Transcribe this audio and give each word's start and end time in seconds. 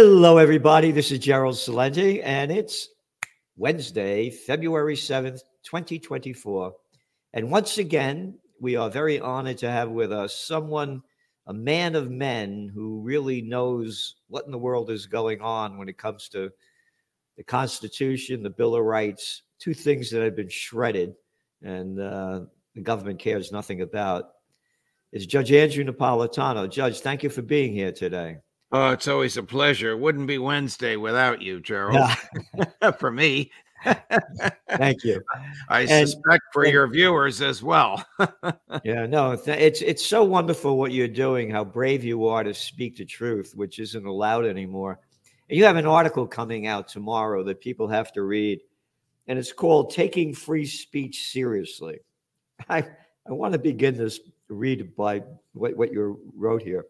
Hello, 0.00 0.38
everybody. 0.38 0.92
This 0.92 1.10
is 1.10 1.18
Gerald 1.18 1.56
Celente, 1.56 2.22
and 2.22 2.52
it's 2.52 2.90
Wednesday, 3.56 4.30
February 4.30 4.94
7th, 4.94 5.40
2024. 5.64 6.72
And 7.32 7.50
once 7.50 7.78
again, 7.78 8.38
we 8.60 8.76
are 8.76 8.88
very 8.90 9.18
honored 9.18 9.58
to 9.58 9.68
have 9.68 9.90
with 9.90 10.12
us 10.12 10.38
someone, 10.38 11.02
a 11.48 11.52
man 11.52 11.96
of 11.96 12.12
men, 12.12 12.70
who 12.72 13.00
really 13.00 13.42
knows 13.42 14.14
what 14.28 14.44
in 14.44 14.52
the 14.52 14.56
world 14.56 14.88
is 14.88 15.06
going 15.06 15.40
on 15.40 15.78
when 15.78 15.88
it 15.88 15.98
comes 15.98 16.28
to 16.28 16.52
the 17.36 17.42
Constitution, 17.42 18.44
the 18.44 18.50
Bill 18.50 18.76
of 18.76 18.84
Rights, 18.84 19.42
two 19.58 19.74
things 19.74 20.10
that 20.10 20.22
have 20.22 20.36
been 20.36 20.48
shredded 20.48 21.14
and 21.62 21.98
uh, 21.98 22.42
the 22.76 22.82
government 22.82 23.18
cares 23.18 23.50
nothing 23.50 23.80
about. 23.80 24.26
Is 25.10 25.26
Judge 25.26 25.50
Andrew 25.50 25.82
Napolitano. 25.82 26.70
Judge, 26.70 27.00
thank 27.00 27.24
you 27.24 27.30
for 27.30 27.42
being 27.42 27.72
here 27.72 27.90
today. 27.90 28.36
Oh, 28.70 28.90
it's 28.90 29.08
always 29.08 29.36
a 29.36 29.42
pleasure. 29.42 29.92
It 29.92 29.98
wouldn't 29.98 30.26
be 30.26 30.38
Wednesday 30.38 30.96
without 30.96 31.40
you, 31.40 31.60
Gerald. 31.60 32.10
for 32.98 33.10
me. 33.10 33.50
Thank 34.70 35.04
you. 35.04 35.22
I 35.68 35.82
and, 35.82 36.08
suspect 36.08 36.42
for 36.52 36.64
and, 36.64 36.72
your 36.72 36.86
viewers 36.88 37.40
as 37.40 37.62
well. 37.62 38.04
yeah, 38.84 39.06
no, 39.06 39.32
it's 39.46 39.82
it's 39.82 40.04
so 40.04 40.24
wonderful 40.24 40.76
what 40.76 40.92
you're 40.92 41.08
doing. 41.08 41.50
How 41.50 41.64
brave 41.64 42.04
you 42.04 42.26
are 42.26 42.42
to 42.42 42.52
speak 42.52 42.96
the 42.96 43.04
truth, 43.04 43.52
which 43.54 43.78
isn't 43.78 44.04
allowed 44.04 44.46
anymore. 44.46 44.98
And 45.48 45.56
you 45.56 45.64
have 45.64 45.76
an 45.76 45.86
article 45.86 46.26
coming 46.26 46.66
out 46.66 46.88
tomorrow 46.88 47.42
that 47.44 47.60
people 47.60 47.88
have 47.88 48.12
to 48.14 48.22
read, 48.22 48.60
and 49.28 49.38
it's 49.38 49.52
called 49.52 49.90
"Taking 49.92 50.34
Free 50.34 50.66
Speech 50.66 51.28
Seriously." 51.28 52.00
I 52.68 52.80
I 52.80 53.32
want 53.32 53.52
to 53.52 53.58
begin 53.58 53.96
this 53.96 54.20
read 54.48 54.96
by 54.96 55.22
what, 55.52 55.76
what 55.76 55.92
you 55.92 56.20
wrote 56.36 56.62
here. 56.62 56.84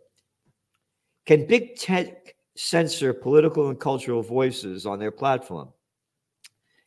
Can 1.29 1.45
big 1.45 1.77
tech 1.77 2.37
censor 2.57 3.13
political 3.13 3.69
and 3.69 3.79
cultural 3.79 4.23
voices 4.23 4.87
on 4.87 4.99
their 4.99 5.11
platform? 5.11 5.69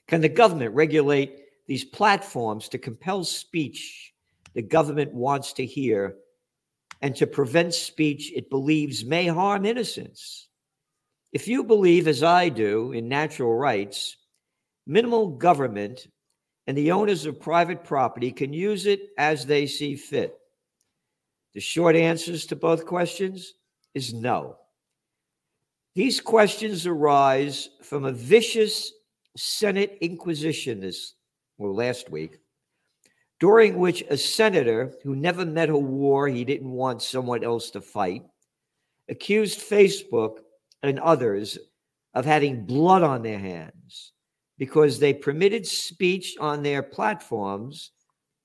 Can 0.08 0.20
the 0.20 0.30
government 0.30 0.74
regulate 0.74 1.42
these 1.68 1.86
platforms 1.86 2.68
to 2.70 2.80
compel 2.80 3.24
speech 3.24 4.16
the 4.56 4.64
government 4.64 5.14
wants 5.14 5.54
to 5.54 5.66
hear 5.66 6.16
and 7.04 7.16
to 7.18 7.28
prevent 7.28 7.76
speech 7.76 8.34
it 8.36 8.50
believes 8.50 9.06
may 9.06 9.28
harm 9.28 9.64
innocents? 9.64 10.48
If 11.32 11.48
you 11.48 11.64
believe, 11.64 12.08
as 12.08 12.24
I 12.24 12.50
do, 12.50 12.94
in 12.94 13.08
natural 13.08 13.54
rights, 13.54 14.18
minimal 14.88 15.38
government 15.38 16.08
and 16.66 16.76
the 16.76 16.94
owners 16.94 17.28
of 17.28 17.40
private 17.40 17.84
property 17.84 18.32
can 18.32 18.54
use 18.54 18.88
it 18.88 19.10
as 19.20 19.46
they 19.46 19.68
see 19.68 19.96
fit. 19.96 20.36
The 21.54 21.60
short 21.60 21.96
answers 21.96 22.48
to 22.48 22.56
both 22.56 22.88
questions 22.88 23.54
is 23.94 24.14
no. 24.14 24.58
These 25.94 26.22
questions 26.22 26.88
arise 26.88 27.70
from 27.82 28.06
a 28.06 28.12
vicious 28.12 28.92
Senate 29.36 29.98
inquisition 30.02 30.80
this 30.80 31.16
well 31.58 31.76
last 31.76 32.10
week, 32.10 32.38
during 33.40 33.78
which 33.78 34.04
a 34.10 34.18
senator 34.18 34.94
who 35.04 35.16
never 35.16 35.46
met 35.46 35.70
a 35.70 35.78
war 35.78 36.28
he 36.28 36.46
didn't 36.46 36.72
want 36.72 37.02
someone 37.02 37.44
else 37.44 37.72
to 37.72 37.82
fight 37.82 38.24
accused 39.10 39.60
Facebook 39.60 40.38
and 40.84 41.00
others 41.00 41.58
of 42.14 42.26
having 42.26 42.66
blood 42.66 43.04
on 43.04 43.22
their 43.22 43.40
hands 43.40 44.14
because 44.58 45.00
they 45.00 45.14
permitted 45.14 45.66
speech 45.66 46.36
on 46.40 46.64
their 46.64 46.82
platforms 46.82 47.92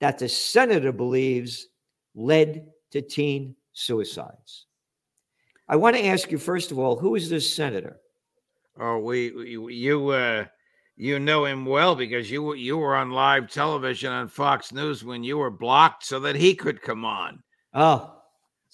that 0.00 0.18
the 0.18 0.28
senator 0.28 0.92
believes 0.92 1.68
led 2.14 2.66
to 2.90 3.00
teen 3.00 3.54
suicides. 3.72 4.66
I 5.68 5.76
want 5.76 5.96
to 5.96 6.06
ask 6.06 6.30
you 6.30 6.38
first 6.38 6.70
of 6.70 6.78
all, 6.78 6.96
who 6.96 7.14
is 7.14 7.28
this 7.28 7.52
senator? 7.52 7.98
Oh, 8.78 8.98
we, 8.98 9.30
we 9.30 9.74
you 9.74 10.08
uh, 10.10 10.44
you 10.96 11.18
know 11.18 11.44
him 11.44 11.64
well 11.64 11.94
because 11.94 12.30
you 12.30 12.54
you 12.54 12.76
were 12.76 12.94
on 12.94 13.10
live 13.10 13.50
television 13.50 14.12
on 14.12 14.28
Fox 14.28 14.72
News 14.72 15.04
when 15.04 15.24
you 15.24 15.38
were 15.38 15.50
blocked 15.50 16.04
so 16.04 16.20
that 16.20 16.36
he 16.36 16.54
could 16.54 16.82
come 16.82 17.04
on. 17.04 17.42
Oh, 17.74 18.14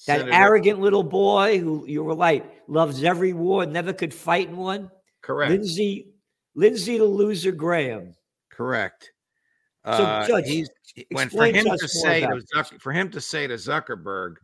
that 0.07 0.21
senator. 0.21 0.35
arrogant 0.35 0.81
little 0.81 1.03
boy 1.03 1.59
who 1.59 1.87
you 1.87 2.03
were 2.03 2.15
like 2.15 2.45
loves 2.69 3.05
every 3.05 3.33
war, 3.33 3.65
never 3.65 3.93
could 3.93 4.13
fight 4.13 4.49
in 4.49 4.57
one. 4.57 4.91
Correct. 5.23 5.51
Lindsey 5.51 6.09
Lindsey 6.55 6.99
the 6.99 7.05
loser 7.05 7.53
Graham. 7.53 8.15
Correct. 8.51 9.13
So, 9.85 9.91
uh, 9.91 10.27
Judge, 10.27 10.47
he's 10.47 10.69
when 11.11 11.29
for 11.29 11.47
him 11.47 11.65
to 11.65 11.89
say 11.89 12.21
to 12.21 12.65
for 12.79 12.93
him 12.93 13.11
to 13.11 13.21
say 13.21 13.47
to 13.47 13.55
Zuckerberg, 13.55 14.35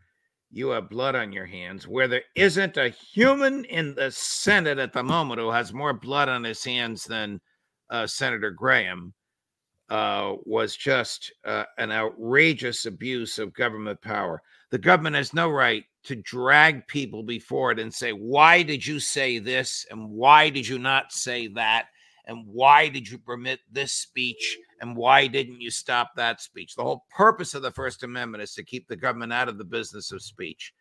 "You 0.50 0.70
have 0.70 0.90
blood 0.90 1.14
on 1.14 1.32
your 1.32 1.46
hands," 1.46 1.86
where 1.86 2.08
there 2.08 2.24
isn't 2.34 2.76
a 2.76 2.88
human 2.88 3.64
in 3.66 3.94
the 3.94 4.10
Senate 4.10 4.78
at 4.78 4.92
the 4.92 5.02
moment 5.02 5.40
who 5.40 5.50
has 5.50 5.72
more 5.72 5.92
blood 5.92 6.28
on 6.28 6.44
his 6.44 6.64
hands 6.64 7.04
than 7.04 7.40
uh, 7.90 8.06
Senator 8.06 8.50
Graham, 8.50 9.14
uh, 9.88 10.34
was 10.44 10.76
just 10.76 11.32
uh, 11.44 11.64
an 11.78 11.90
outrageous 11.90 12.86
abuse 12.86 13.38
of 13.38 13.54
government 13.54 14.00
power. 14.02 14.42
The 14.70 14.78
government 14.78 15.16
has 15.16 15.32
no 15.32 15.48
right 15.48 15.84
to 16.04 16.16
drag 16.16 16.86
people 16.86 17.22
before 17.22 17.72
it 17.72 17.78
and 17.78 17.92
say, 17.92 18.12
"Why 18.12 18.62
did 18.62 18.86
you 18.86 19.00
say 19.00 19.38
this?" 19.38 19.86
and 19.90 20.10
"Why 20.10 20.50
did 20.50 20.68
you 20.68 20.78
not 20.78 21.12
say 21.12 21.48
that?" 21.48 21.88
And 22.28 22.46
"Why 22.46 22.88
did 22.88 23.08
you 23.08 23.18
permit 23.18 23.60
this 23.70 23.92
speech?" 23.92 24.58
And 24.80 24.96
why 24.96 25.26
didn't 25.26 25.60
you 25.60 25.70
stop 25.70 26.12
that 26.14 26.40
speech? 26.40 26.76
The 26.76 26.84
whole 26.84 27.04
purpose 27.10 27.54
of 27.54 27.62
the 27.62 27.72
First 27.72 28.04
Amendment 28.04 28.42
is 28.42 28.54
to 28.54 28.62
keep 28.62 28.86
the 28.86 28.96
government 28.96 29.32
out 29.32 29.48
of 29.48 29.58
the 29.58 29.64
business 29.64 30.12
of 30.12 30.22
speech. 30.22 30.72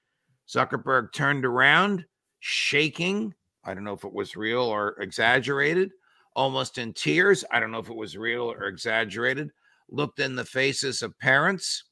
Zuckerberg 0.47 1.11
turned 1.13 1.45
around, 1.45 2.05
shaking. 2.39 3.33
I 3.63 3.73
don't 3.73 3.83
know 3.83 3.93
if 3.93 4.03
it 4.03 4.13
was 4.13 4.35
real 4.37 4.61
or 4.61 4.99
exaggerated, 5.01 5.91
almost 6.35 6.77
in 6.77 6.93
tears. 6.93 7.43
I 7.51 7.59
don't 7.59 7.71
know 7.71 7.79
if 7.79 7.89
it 7.89 7.95
was 7.95 8.15
real 8.15 8.51
or 8.51 8.67
exaggerated. 8.67 9.51
Looked 9.89 10.19
in 10.19 10.35
the 10.35 10.45
faces 10.45 11.01
of 11.01 11.17
parents, 11.17 11.85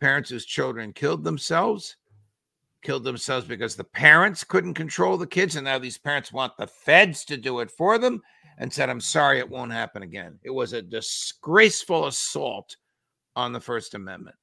parents 0.00 0.30
whose 0.30 0.46
children 0.46 0.92
killed 0.92 1.22
themselves, 1.22 1.96
killed 2.82 3.04
themselves 3.04 3.46
because 3.46 3.76
the 3.76 3.84
parents 3.84 4.42
couldn't 4.42 4.74
control 4.74 5.16
the 5.16 5.26
kids. 5.26 5.56
And 5.56 5.64
now 5.64 5.78
these 5.78 5.98
parents 5.98 6.32
want 6.32 6.56
the 6.56 6.66
feds 6.66 7.24
to 7.26 7.36
do 7.36 7.60
it 7.60 7.70
for 7.70 7.98
them 7.98 8.22
and 8.58 8.72
said, 8.72 8.88
I'm 8.88 9.00
sorry, 9.00 9.38
it 9.38 9.48
won't 9.48 9.72
happen 9.72 10.02
again. 10.02 10.38
It 10.42 10.50
was 10.50 10.72
a 10.72 10.82
disgraceful 10.82 12.06
assault 12.06 12.76
on 13.34 13.52
the 13.52 13.60
First 13.60 13.94
Amendment. 13.94 14.36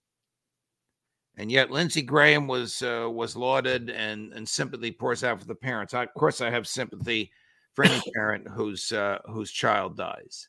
And 1.36 1.52
yet 1.52 1.72
Lindsey 1.72 2.04
Graham 2.04 2.48
was 2.48 2.84
uh, 2.84 3.10
was 3.12 3.36
lauded 3.36 3.90
and, 3.90 4.32
and 4.34 4.48
sympathy 4.48 4.92
pours 4.92 5.24
out 5.24 5.40
for 5.40 5.48
the 5.48 5.56
parents. 5.56 5.96
I, 5.96 6.04
of 6.04 6.14
course, 6.14 6.42
I 6.42 6.52
have 6.52 6.68
sympathy 6.68 7.32
for 7.74 7.86
any 7.86 8.02
parent 8.14 8.48
whose 8.48 8.92
uh, 8.92 9.18
whose 9.26 9.52
child 9.52 9.98
dies. 9.98 10.48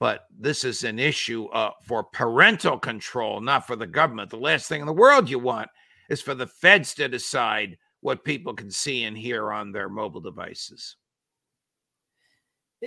But 0.00 0.26
this 0.36 0.64
is 0.64 0.82
an 0.82 0.98
issue 0.98 1.46
uh, 1.46 1.70
for 1.86 2.02
parental 2.02 2.76
control, 2.76 3.40
not 3.40 3.68
for 3.68 3.76
the 3.76 3.86
government. 3.86 4.30
The 4.30 4.36
last 4.36 4.68
thing 4.68 4.80
in 4.80 4.86
the 4.86 4.92
world 4.92 5.30
you 5.30 5.38
want 5.38 5.68
is 6.10 6.20
for 6.20 6.34
the 6.34 6.48
feds 6.48 6.92
to 6.94 7.08
decide 7.08 7.78
what 8.00 8.24
people 8.24 8.52
can 8.52 8.72
see 8.72 9.04
and 9.04 9.16
hear 9.16 9.52
on 9.52 9.70
their 9.70 9.88
mobile 9.88 10.20
devices 10.20 10.96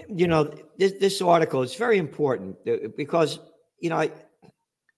you 0.09 0.27
know, 0.27 0.53
this, 0.77 0.93
this 0.93 1.21
article 1.21 1.61
is 1.61 1.75
very 1.75 1.97
important 1.97 2.57
uh, 2.67 2.89
because, 2.95 3.39
you 3.79 3.89
know, 3.89 3.97
I, 3.97 4.11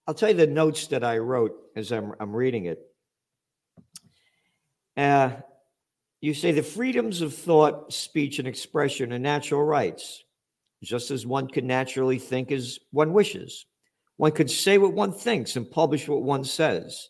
I'll 0.08 0.14
tell 0.14 0.30
you 0.30 0.36
the 0.36 0.48
notes 0.48 0.88
that 0.88 1.04
I 1.04 1.18
wrote 1.18 1.56
as 1.76 1.92
I'm, 1.92 2.14
I'm 2.20 2.36
reading 2.36 2.66
it. 2.66 2.80
Uh, 4.98 5.32
you 6.22 6.34
say 6.34 6.52
the 6.52 6.64
freedoms 6.64 7.22
of 7.22 7.34
thought, 7.34 7.94
speech, 7.94 8.40
and 8.40 8.48
expression 8.48 9.14
are 9.14 9.20
natural 9.20 9.64
rights, 9.64 10.24
just 10.84 11.12
as 11.12 11.26
one 11.26 11.48
can 11.48 11.66
naturally 11.66 12.20
think 12.20 12.52
as 12.52 12.80
one 12.92 13.14
wishes. 13.14 13.66
One 14.18 14.34
could 14.34 14.52
say 14.52 14.78
what 14.78 14.94
one 14.94 15.14
thinks 15.14 15.56
and 15.56 15.70
publish 15.70 16.10
what 16.10 16.24
one 16.24 16.44
says. 16.44 17.10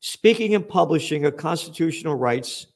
Speaking 0.00 0.54
and 0.54 0.66
publishing 0.66 1.26
are 1.26 1.30
constitutional 1.30 2.14
rights 2.14 2.68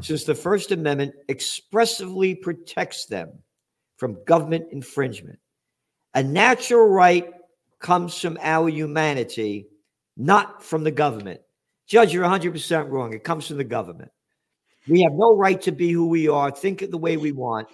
since 0.00 0.24
the 0.24 0.34
First 0.34 0.72
Amendment 0.72 1.14
expressively 1.28 2.34
protects 2.34 3.06
them 3.06 3.30
from 4.02 4.18
government 4.24 4.66
infringement. 4.72 5.38
A 6.14 6.24
natural 6.24 6.88
right 6.88 7.30
comes 7.78 8.18
from 8.18 8.36
our 8.42 8.68
humanity, 8.68 9.68
not 10.16 10.60
from 10.60 10.82
the 10.82 10.90
government. 10.90 11.40
Judge, 11.86 12.12
you're 12.12 12.24
100% 12.24 12.90
wrong. 12.90 13.12
It 13.12 13.22
comes 13.22 13.46
from 13.46 13.58
the 13.58 13.64
government. 13.64 14.10
We 14.88 15.02
have 15.02 15.12
no 15.12 15.36
right 15.36 15.62
to 15.62 15.70
be 15.70 15.92
who 15.92 16.08
we 16.08 16.26
are, 16.26 16.50
think 16.50 16.90
the 16.90 16.98
way 16.98 17.16
we 17.16 17.30
want. 17.30 17.68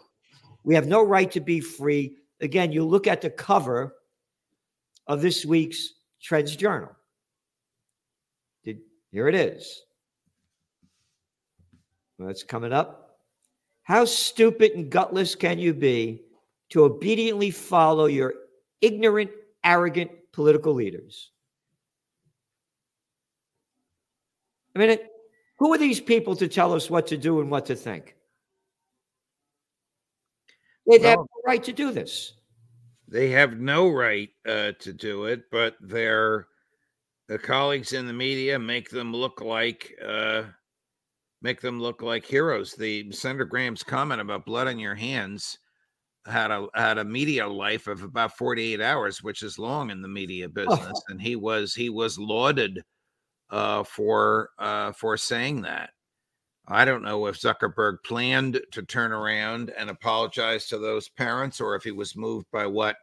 We 0.64 0.74
have 0.74 0.86
no 0.86 1.02
right 1.02 1.30
to 1.30 1.40
be 1.40 1.60
free. 1.60 2.18
Again, 2.42 2.72
you 2.72 2.84
look 2.84 3.06
at 3.06 3.22
the 3.22 3.30
cover 3.30 3.94
of 5.06 5.22
this 5.22 5.46
week's 5.46 5.94
Trends 6.22 6.54
Journal. 6.54 6.90
Here 8.64 9.28
it 9.28 9.34
is. 9.34 9.82
That's 12.18 12.42
coming 12.42 12.74
up. 12.74 13.07
How 13.88 14.04
stupid 14.04 14.72
and 14.72 14.90
gutless 14.90 15.34
can 15.34 15.58
you 15.58 15.72
be 15.72 16.20
to 16.68 16.84
obediently 16.84 17.50
follow 17.50 18.04
your 18.04 18.34
ignorant, 18.82 19.30
arrogant 19.64 20.10
political 20.30 20.74
leaders? 20.74 21.30
I 24.76 24.78
mean, 24.78 24.98
who 25.58 25.72
are 25.72 25.78
these 25.78 26.00
people 26.00 26.36
to 26.36 26.48
tell 26.48 26.74
us 26.74 26.90
what 26.90 27.06
to 27.06 27.16
do 27.16 27.40
and 27.40 27.50
what 27.50 27.64
to 27.66 27.74
think? 27.74 28.14
They, 30.86 30.98
they 30.98 31.08
have 31.08 31.18
no 31.20 31.42
right 31.46 31.64
to 31.64 31.72
do 31.72 31.90
this. 31.90 32.34
They 33.08 33.30
have 33.30 33.58
no 33.58 33.88
right 33.88 34.28
uh, 34.46 34.72
to 34.80 34.92
do 34.92 35.24
it, 35.24 35.44
but 35.50 35.76
their 35.80 36.46
the 37.26 37.38
colleagues 37.38 37.94
in 37.94 38.06
the 38.06 38.12
media 38.12 38.58
make 38.58 38.90
them 38.90 39.16
look 39.16 39.40
like 39.40 39.94
uh, 40.06 40.42
make 41.42 41.60
them 41.60 41.80
look 41.80 42.02
like 42.02 42.24
heroes. 42.24 42.74
The 42.74 43.10
Senator 43.12 43.44
Graham's 43.44 43.82
comment 43.82 44.20
about 44.20 44.46
blood 44.46 44.66
on 44.66 44.78
your 44.78 44.94
hands 44.94 45.58
had 46.26 46.50
a 46.50 46.66
had 46.74 46.98
a 46.98 47.04
media 47.04 47.46
life 47.46 47.86
of 47.86 48.02
about 48.02 48.36
48 48.36 48.80
hours, 48.80 49.22
which 49.22 49.42
is 49.42 49.58
long 49.58 49.90
in 49.90 50.02
the 50.02 50.08
media 50.08 50.48
business, 50.48 51.00
and 51.08 51.20
he 51.20 51.36
was 51.36 51.74
he 51.74 51.90
was 51.90 52.18
lauded 52.18 52.82
uh, 53.50 53.84
for 53.84 54.50
uh, 54.58 54.92
for 54.92 55.16
saying 55.16 55.62
that. 55.62 55.90
I 56.70 56.84
don't 56.84 57.02
know 57.02 57.26
if 57.26 57.40
Zuckerberg 57.40 57.98
planned 58.04 58.60
to 58.72 58.82
turn 58.82 59.10
around 59.12 59.70
and 59.70 59.88
apologize 59.88 60.66
to 60.68 60.78
those 60.78 61.08
parents, 61.08 61.62
or 61.62 61.74
if 61.74 61.82
he 61.82 61.92
was 61.92 62.14
moved 62.14 62.46
by 62.52 62.66
what 62.66 62.96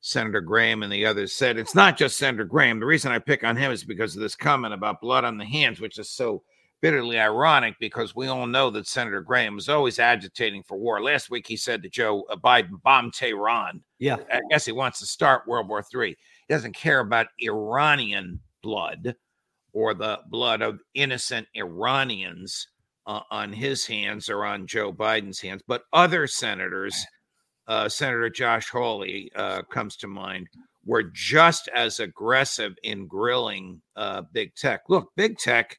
Senator 0.00 0.40
Graham 0.40 0.82
and 0.82 0.92
the 0.92 1.06
others 1.06 1.32
said. 1.32 1.56
It's 1.56 1.76
not 1.76 1.96
just 1.96 2.16
Senator 2.16 2.44
Graham. 2.44 2.80
The 2.80 2.86
reason 2.86 3.12
I 3.12 3.20
pick 3.20 3.44
on 3.44 3.56
him 3.56 3.70
is 3.70 3.84
because 3.84 4.16
of 4.16 4.22
this 4.22 4.34
comment 4.34 4.74
about 4.74 5.00
blood 5.00 5.24
on 5.24 5.38
the 5.38 5.44
hands, 5.44 5.80
which 5.80 5.98
is 5.98 6.10
so 6.10 6.42
bitterly 6.82 7.18
ironic 7.18 7.76
because 7.78 8.14
we 8.14 8.26
all 8.26 8.46
know 8.46 8.68
that 8.68 8.88
Senator 8.88 9.22
Graham 9.22 9.56
is 9.56 9.68
always 9.68 10.00
agitating 10.00 10.64
for 10.64 10.76
war. 10.76 11.00
Last 11.00 11.30
week 11.30 11.46
he 11.46 11.56
said 11.56 11.82
to 11.82 11.88
Joe 11.88 12.24
Biden, 12.44 12.82
bomb 12.82 13.12
Tehran. 13.12 13.80
Yeah. 14.00 14.16
I 14.30 14.40
guess 14.50 14.66
he 14.66 14.72
wants 14.72 14.98
to 14.98 15.06
start 15.06 15.46
World 15.46 15.68
War 15.68 15.82
III. 15.94 16.08
He 16.10 16.54
doesn't 16.54 16.74
care 16.74 16.98
about 16.98 17.28
Iranian 17.40 18.40
blood 18.62 19.14
or 19.72 19.94
the 19.94 20.18
blood 20.28 20.60
of 20.60 20.80
innocent 20.94 21.46
Iranians 21.54 22.66
uh, 23.06 23.20
on 23.30 23.52
his 23.52 23.86
hands 23.86 24.28
or 24.28 24.44
on 24.44 24.66
Joe 24.66 24.92
Biden's 24.92 25.40
hands, 25.40 25.62
but 25.66 25.84
other 25.92 26.26
senators, 26.26 27.06
uh, 27.68 27.88
Senator 27.88 28.28
Josh 28.28 28.68
Hawley 28.68 29.30
uh, 29.36 29.62
comes 29.62 29.96
to 29.98 30.08
mind, 30.08 30.48
were 30.84 31.04
just 31.04 31.68
as 31.74 32.00
aggressive 32.00 32.74
in 32.82 33.06
grilling 33.06 33.80
uh, 33.94 34.22
big 34.32 34.54
tech. 34.56 34.82
Look, 34.88 35.10
big 35.16 35.38
tech 35.38 35.78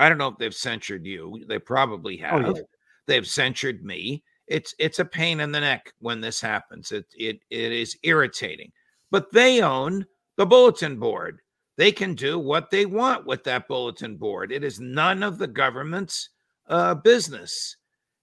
I 0.00 0.08
don't 0.08 0.16
know 0.16 0.28
if 0.28 0.38
they've 0.38 0.54
censured 0.54 1.04
you. 1.04 1.44
They 1.46 1.58
probably 1.58 2.16
have. 2.16 2.46
Oh, 2.46 2.56
yeah. 2.56 2.62
They've 3.06 3.26
censured 3.26 3.84
me. 3.84 4.24
It's 4.46 4.74
it's 4.78 4.98
a 4.98 5.04
pain 5.04 5.40
in 5.40 5.52
the 5.52 5.60
neck 5.60 5.92
when 5.98 6.22
this 6.22 6.40
happens. 6.40 6.90
It 6.90 7.04
it 7.16 7.40
it 7.50 7.70
is 7.72 7.98
irritating. 8.02 8.72
But 9.10 9.30
they 9.30 9.60
own 9.60 10.06
the 10.36 10.46
bulletin 10.46 10.98
board. 10.98 11.40
They 11.76 11.92
can 11.92 12.14
do 12.14 12.38
what 12.38 12.70
they 12.70 12.86
want 12.86 13.26
with 13.26 13.44
that 13.44 13.68
bulletin 13.68 14.16
board. 14.16 14.52
It 14.52 14.64
is 14.64 14.80
none 14.80 15.22
of 15.22 15.38
the 15.38 15.46
government's 15.46 16.30
uh, 16.68 16.94
business, 16.94 17.76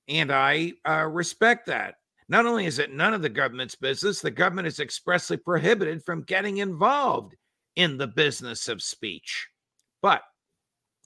and 0.07 0.31
I 0.31 0.73
uh, 0.87 1.05
respect 1.05 1.67
that. 1.67 1.95
Not 2.27 2.47
only 2.47 2.65
is 2.65 2.79
it 2.79 2.91
none 2.91 3.13
of 3.13 3.21
the 3.21 3.29
government's 3.29 3.75
business, 3.75 4.19
the 4.19 4.31
government 4.31 4.67
is 4.67 4.79
expressly 4.79 5.37
prohibited 5.37 6.03
from 6.03 6.23
getting 6.23 6.57
involved 6.57 7.35
in 7.75 7.97
the 7.97 8.07
business 8.07 8.67
of 8.67 8.81
speech. 8.81 9.47
But 10.01 10.23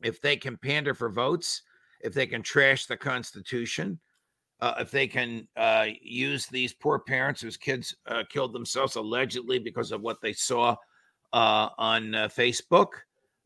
if 0.03 0.21
they 0.21 0.35
can 0.35 0.57
pander 0.57 0.93
for 0.93 1.09
votes, 1.09 1.61
if 2.01 2.13
they 2.13 2.25
can 2.25 2.41
trash 2.41 2.85
the 2.85 2.97
Constitution, 2.97 3.99
uh, 4.59 4.75
if 4.79 4.91
they 4.91 5.07
can 5.07 5.47
uh, 5.57 5.87
use 6.01 6.45
these 6.45 6.73
poor 6.73 6.99
parents 6.99 7.41
whose 7.41 7.57
kids 7.57 7.95
uh, 8.07 8.23
killed 8.29 8.53
themselves 8.53 8.95
allegedly 8.95 9.57
because 9.57 9.91
of 9.91 10.01
what 10.01 10.21
they 10.21 10.33
saw 10.33 10.75
uh, 11.33 11.69
on 11.77 12.13
uh, 12.13 12.27
Facebook, 12.27 12.89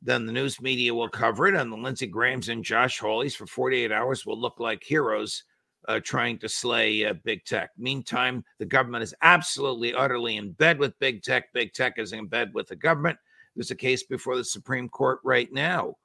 then 0.02 0.26
the 0.26 0.34
news 0.34 0.62
media 0.62 0.94
will 0.94 1.10
cover 1.10 1.48
it, 1.48 1.56
and 1.56 1.72
the 1.72 1.78
Lindsey 1.78 2.08
Grahams 2.08 2.50
and 2.50 2.64
Josh 2.64 3.00
Hawleys 3.00 3.36
for 3.36 3.48
48 3.48 3.92
hours 3.92 4.26
will 4.26 4.40
look 4.40 4.60
like 4.60 4.84
heroes 4.84 5.44
uh, 5.88 6.00
trying 6.04 6.38
to 6.40 6.50
slay 6.50 7.10
big 7.24 7.46
tech. 7.46 7.70
Meantime, 7.78 8.44
the 8.60 8.66
government 8.66 9.04
is 9.04 9.14
absolutely, 9.22 9.94
utterly 9.94 10.36
in 10.36 10.52
bed 10.52 10.80
with 10.80 11.00
big 11.00 11.24
tech. 11.24 11.54
Big 11.54 11.74
tech 11.74 11.94
is 11.98 12.12
in 12.12 12.28
bed 12.28 12.54
with 12.54 12.68
the 12.68 12.76
government. 12.76 13.18
There's 13.56 13.72
a 13.72 13.76
case 13.76 14.04
before 14.04 14.36
the 14.36 14.44
Supreme 14.44 14.90
Court 14.90 15.20
right 15.24 15.52
now 15.54 15.96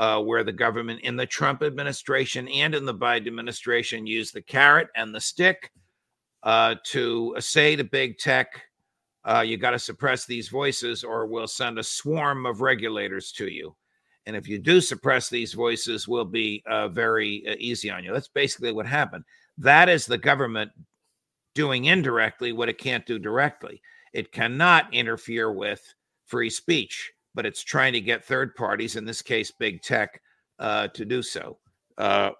uh, 0.00 0.18
where 0.18 0.42
the 0.42 0.50
government 0.50 0.98
in 1.02 1.14
the 1.14 1.26
Trump 1.26 1.62
administration 1.62 2.48
and 2.48 2.74
in 2.74 2.86
the 2.86 2.94
Biden 2.94 3.26
administration 3.26 4.06
used 4.06 4.32
the 4.32 4.40
carrot 4.40 4.88
and 4.96 5.14
the 5.14 5.20
stick 5.20 5.70
uh, 6.42 6.76
to 6.84 7.36
say 7.38 7.76
to 7.76 7.84
big 7.84 8.16
tech, 8.16 8.62
uh, 9.26 9.44
you 9.46 9.58
got 9.58 9.72
to 9.72 9.78
suppress 9.78 10.24
these 10.24 10.48
voices 10.48 11.04
or 11.04 11.26
we'll 11.26 11.46
send 11.46 11.78
a 11.78 11.82
swarm 11.82 12.46
of 12.46 12.62
regulators 12.62 13.30
to 13.32 13.48
you. 13.48 13.76
And 14.24 14.34
if 14.34 14.48
you 14.48 14.58
do 14.58 14.80
suppress 14.80 15.28
these 15.28 15.52
voices, 15.52 16.08
we'll 16.08 16.24
be 16.24 16.62
uh, 16.66 16.88
very 16.88 17.44
uh, 17.46 17.56
easy 17.58 17.90
on 17.90 18.02
you. 18.02 18.10
That's 18.10 18.28
basically 18.28 18.72
what 18.72 18.86
happened. 18.86 19.24
That 19.58 19.90
is 19.90 20.06
the 20.06 20.16
government 20.16 20.70
doing 21.54 21.84
indirectly 21.84 22.52
what 22.52 22.70
it 22.70 22.78
can't 22.78 23.04
do 23.04 23.18
directly. 23.18 23.82
It 24.14 24.32
cannot 24.32 24.94
interfere 24.94 25.52
with 25.52 25.82
free 26.24 26.48
speech 26.48 27.12
but 27.34 27.46
it's 27.46 27.62
trying 27.62 27.92
to 27.92 28.00
get 28.00 28.24
third 28.24 28.54
parties, 28.54 28.96
in 28.96 29.04
this 29.04 29.22
case, 29.22 29.50
big 29.50 29.82
tech, 29.82 30.20
uh, 30.58 30.88
to 30.88 31.04
do 31.04 31.22
so. 31.22 31.58
Uh, 31.98 32.30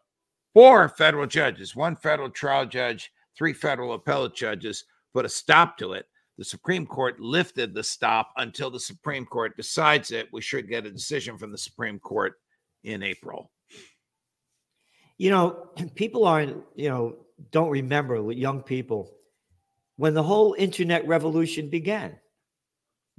four 0.53 0.89
federal 0.89 1.27
judges, 1.27 1.77
one 1.77 1.97
federal 1.97 2.31
trial 2.31 2.67
judge, 2.67 3.13
three 3.37 3.53
federal 3.53 3.95
appellate 3.95 4.35
judges 4.35 4.85
put 5.13 5.25
a 5.25 5.29
stop 5.29 5.79
to 5.79 5.93
it. 5.93 6.07
The 6.39 6.45
Supreme 6.45 6.87
Court 6.87 7.21
lifted 7.21 7.75
the 7.75 7.83
stop 7.83 8.33
until 8.37 8.71
the 8.71 8.81
Supreme 8.81 9.27
Court 9.27 9.57
decides 9.57 10.11
it. 10.11 10.29
We 10.33 10.41
should 10.41 10.69
get 10.69 10.87
a 10.87 10.91
decision 10.91 11.37
from 11.37 11.53
the 11.53 11.59
Supreme 11.59 11.99
Court 11.99 12.35
in 12.85 13.03
April. 13.03 13.51
You 15.19 15.31
know, 15.31 15.69
people 15.95 16.25
aren't, 16.25 16.63
you 16.75 16.89
know, 16.89 17.17
don't 17.51 17.71
remember 17.71 18.33
young 18.33 18.63
people 18.63 19.13
when 19.97 20.15
the 20.15 20.23
whole 20.23 20.55
internet 20.59 21.07
revolution 21.07 21.69
began 21.69 22.19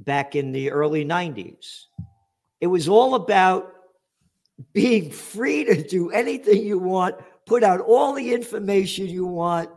back 0.04 0.36
in 0.36 0.52
the 0.52 0.72
early 0.72 1.06
90s. 1.06 1.86
It 2.60 2.68
was 2.68 2.88
all 2.88 3.16
about 3.16 3.74
being 4.74 5.12
free 5.12 5.64
to 5.66 5.82
do 5.82 6.12
anything 6.12 6.64
you 6.64 6.78
want, 6.78 7.16
put 7.46 7.64
out 7.64 7.82
all 7.82 8.14
the 8.14 8.34
information 8.34 9.08
you 9.08 9.26
want. 9.26 9.70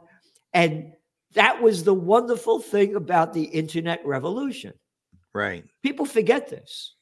And 0.52 0.92
that 1.34 1.62
was 1.62 1.84
the 1.84 1.94
wonderful 1.94 2.60
thing 2.60 2.94
about 2.94 3.32
the 3.32 3.44
internet 3.44 4.04
revolution. 4.04 4.74
Right. 5.32 5.64
People 5.82 6.06
forget 6.06 6.48
this. 6.48 6.94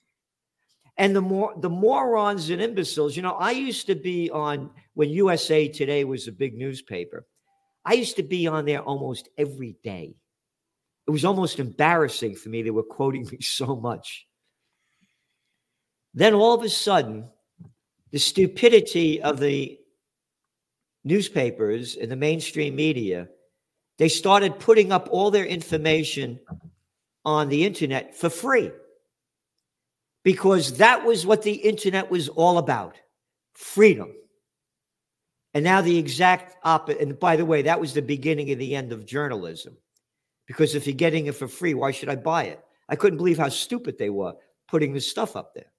And 0.98 1.16
the 1.16 1.22
more 1.22 1.54
the 1.58 1.70
morons 1.70 2.50
and 2.50 2.60
imbeciles, 2.60 3.16
you 3.16 3.22
know, 3.22 3.32
I 3.32 3.52
used 3.52 3.86
to 3.86 3.94
be 3.94 4.30
on 4.30 4.70
when 4.94 5.10
USA 5.10 5.66
Today 5.66 6.04
was 6.04 6.28
a 6.28 6.32
big 6.32 6.56
newspaper. 6.56 7.26
I 7.84 7.94
used 7.94 8.16
to 8.16 8.22
be 8.22 8.46
on 8.46 8.66
there 8.66 8.82
almost 8.82 9.28
every 9.38 9.76
day 9.82 10.14
it 11.06 11.10
was 11.10 11.24
almost 11.24 11.58
embarrassing 11.58 12.36
for 12.36 12.48
me. 12.48 12.62
They 12.62 12.70
were 12.70 12.82
quoting 12.82 13.26
me 13.30 13.40
so 13.40 13.76
much. 13.76 14.26
Then 16.14 16.34
all 16.34 16.54
of 16.54 16.62
a 16.62 16.68
sudden, 16.68 17.28
the 18.10 18.18
stupidity 18.18 19.22
of 19.22 19.40
the 19.40 19.78
newspapers 21.04 21.96
and 21.96 22.10
the 22.10 22.16
mainstream 22.16 22.76
media, 22.76 23.28
they 23.98 24.08
started 24.08 24.60
putting 24.60 24.92
up 24.92 25.08
all 25.10 25.30
their 25.30 25.46
information 25.46 26.38
on 27.24 27.48
the 27.48 27.64
internet 27.64 28.16
for 28.16 28.28
free 28.28 28.70
because 30.22 30.76
that 30.78 31.04
was 31.04 31.26
what 31.26 31.42
the 31.42 31.52
internet 31.52 32.10
was 32.10 32.28
all 32.28 32.58
about 32.58 32.96
freedom. 33.54 34.12
And 35.54 35.64
now 35.64 35.80
the 35.80 35.98
exact 35.98 36.56
opposite. 36.64 37.00
And 37.00 37.18
by 37.18 37.36
the 37.36 37.44
way, 37.44 37.62
that 37.62 37.80
was 37.80 37.92
the 37.92 38.02
beginning 38.02 38.50
of 38.52 38.58
the 38.58 38.74
end 38.74 38.92
of 38.92 39.04
journalism. 39.04 39.76
Because 40.46 40.74
if 40.74 40.86
you're 40.86 40.94
getting 40.94 41.26
it 41.26 41.34
for 41.34 41.48
free, 41.48 41.74
why 41.74 41.90
should 41.90 42.08
I 42.08 42.16
buy 42.16 42.44
it? 42.44 42.60
I 42.88 42.96
couldn't 42.96 43.18
believe 43.18 43.38
how 43.38 43.48
stupid 43.48 43.98
they 43.98 44.10
were 44.10 44.34
putting 44.68 44.92
this 44.92 45.08
stuff 45.08 45.36
up 45.36 45.54
there. 45.54 45.72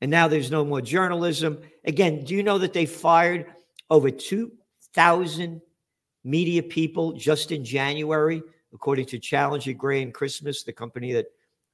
And 0.00 0.10
now 0.10 0.26
there's 0.28 0.50
no 0.50 0.64
more 0.64 0.80
journalism. 0.80 1.60
Again, 1.84 2.24
do 2.24 2.34
you 2.34 2.42
know 2.42 2.58
that 2.58 2.72
they 2.72 2.86
fired 2.86 3.46
over 3.88 4.10
2,000 4.10 5.60
media 6.24 6.62
people 6.62 7.12
just 7.12 7.52
in 7.52 7.64
January, 7.64 8.42
according 8.74 9.06
to 9.06 9.18
Challenger 9.18 9.72
Gray 9.72 10.02
and 10.02 10.12
Christmas, 10.12 10.64
the 10.64 10.72
company 10.72 11.12
that 11.12 11.26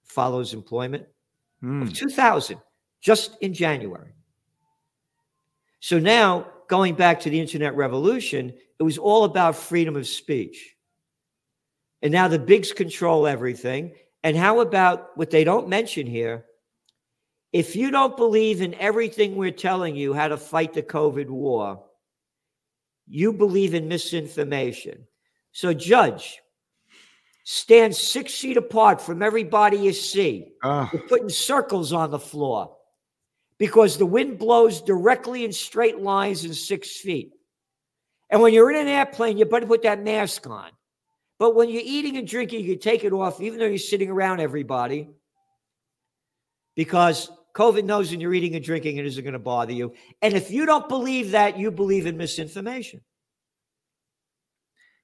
follows 0.04 0.52
employment? 0.52 1.06
Mm. 1.62 1.94
2,000 1.94 2.58
just 3.00 3.36
in 3.40 3.54
January. 3.54 4.12
So 5.80 5.98
now, 5.98 6.48
going 6.68 6.94
back 6.94 7.20
to 7.20 7.30
the 7.30 7.40
internet 7.40 7.74
revolution, 7.76 8.52
it 8.78 8.82
was 8.82 8.98
all 8.98 9.24
about 9.24 9.56
freedom 9.56 9.96
of 9.96 10.06
speech. 10.06 10.76
And 12.02 12.12
now 12.12 12.28
the 12.28 12.38
bigs 12.38 12.72
control 12.72 13.26
everything. 13.26 13.92
And 14.22 14.36
how 14.36 14.60
about 14.60 15.16
what 15.16 15.30
they 15.30 15.44
don't 15.44 15.68
mention 15.68 16.06
here? 16.06 16.44
If 17.52 17.76
you 17.76 17.90
don't 17.90 18.16
believe 18.16 18.60
in 18.60 18.74
everything 18.74 19.36
we're 19.36 19.50
telling 19.50 19.96
you 19.96 20.12
how 20.12 20.28
to 20.28 20.36
fight 20.36 20.74
the 20.74 20.82
COVID 20.82 21.28
war, 21.28 21.82
you 23.06 23.32
believe 23.32 23.74
in 23.74 23.88
misinformation. 23.88 25.06
So, 25.52 25.72
judge, 25.72 26.40
stand 27.44 27.96
six 27.96 28.38
feet 28.38 28.58
apart 28.58 29.00
from 29.00 29.22
everybody 29.22 29.78
you 29.78 29.94
see. 29.94 30.52
Uh. 30.62 30.88
You're 30.92 31.08
putting 31.08 31.30
circles 31.30 31.92
on 31.92 32.10
the 32.10 32.18
floor 32.18 32.76
because 33.58 33.96
the 33.96 34.06
wind 34.06 34.38
blows 34.38 34.82
directly 34.82 35.44
in 35.44 35.52
straight 35.52 36.00
lines 36.00 36.44
in 36.44 36.52
six 36.52 37.00
feet. 37.00 37.32
And 38.30 38.42
when 38.42 38.52
you're 38.52 38.70
in 38.70 38.76
an 38.76 38.88
airplane, 38.88 39.38
you 39.38 39.46
better 39.46 39.66
put 39.66 39.82
that 39.84 40.02
mask 40.02 40.46
on. 40.46 40.70
But 41.38 41.54
when 41.54 41.68
you're 41.68 41.82
eating 41.84 42.16
and 42.16 42.26
drinking, 42.26 42.64
you 42.64 42.76
take 42.76 43.04
it 43.04 43.12
off, 43.12 43.40
even 43.40 43.58
though 43.58 43.66
you're 43.66 43.78
sitting 43.78 44.10
around 44.10 44.40
everybody, 44.40 45.08
because 46.74 47.30
COVID 47.54 47.84
knows 47.84 48.10
when 48.10 48.20
you're 48.20 48.34
eating 48.34 48.54
and 48.54 48.64
drinking, 48.64 48.96
it 48.96 49.06
isn't 49.06 49.22
going 49.22 49.32
to 49.32 49.38
bother 49.38 49.72
you. 49.72 49.94
And 50.22 50.34
if 50.34 50.50
you 50.50 50.66
don't 50.66 50.88
believe 50.88 51.32
that, 51.32 51.58
you 51.58 51.70
believe 51.70 52.06
in 52.06 52.16
misinformation. 52.16 53.00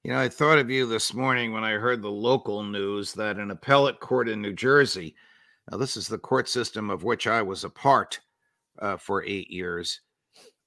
You 0.02 0.12
know, 0.12 0.20
I 0.20 0.28
thought 0.28 0.58
of 0.58 0.70
you 0.70 0.86
this 0.86 1.14
morning 1.14 1.52
when 1.52 1.64
I 1.64 1.72
heard 1.72 2.02
the 2.02 2.10
local 2.10 2.62
news 2.62 3.12
that 3.14 3.38
an 3.38 3.50
appellate 3.50 4.00
court 4.00 4.28
in 4.28 4.42
New 4.42 4.52
Jersey, 4.52 5.14
now 5.70 5.78
this 5.78 5.96
is 5.96 6.06
the 6.06 6.18
court 6.18 6.48
system 6.48 6.90
of 6.90 7.04
which 7.04 7.26
I 7.26 7.40
was 7.40 7.64
a 7.64 7.70
part 7.70 8.20
uh, 8.80 8.98
for 8.98 9.24
eight 9.24 9.50
years, 9.50 10.00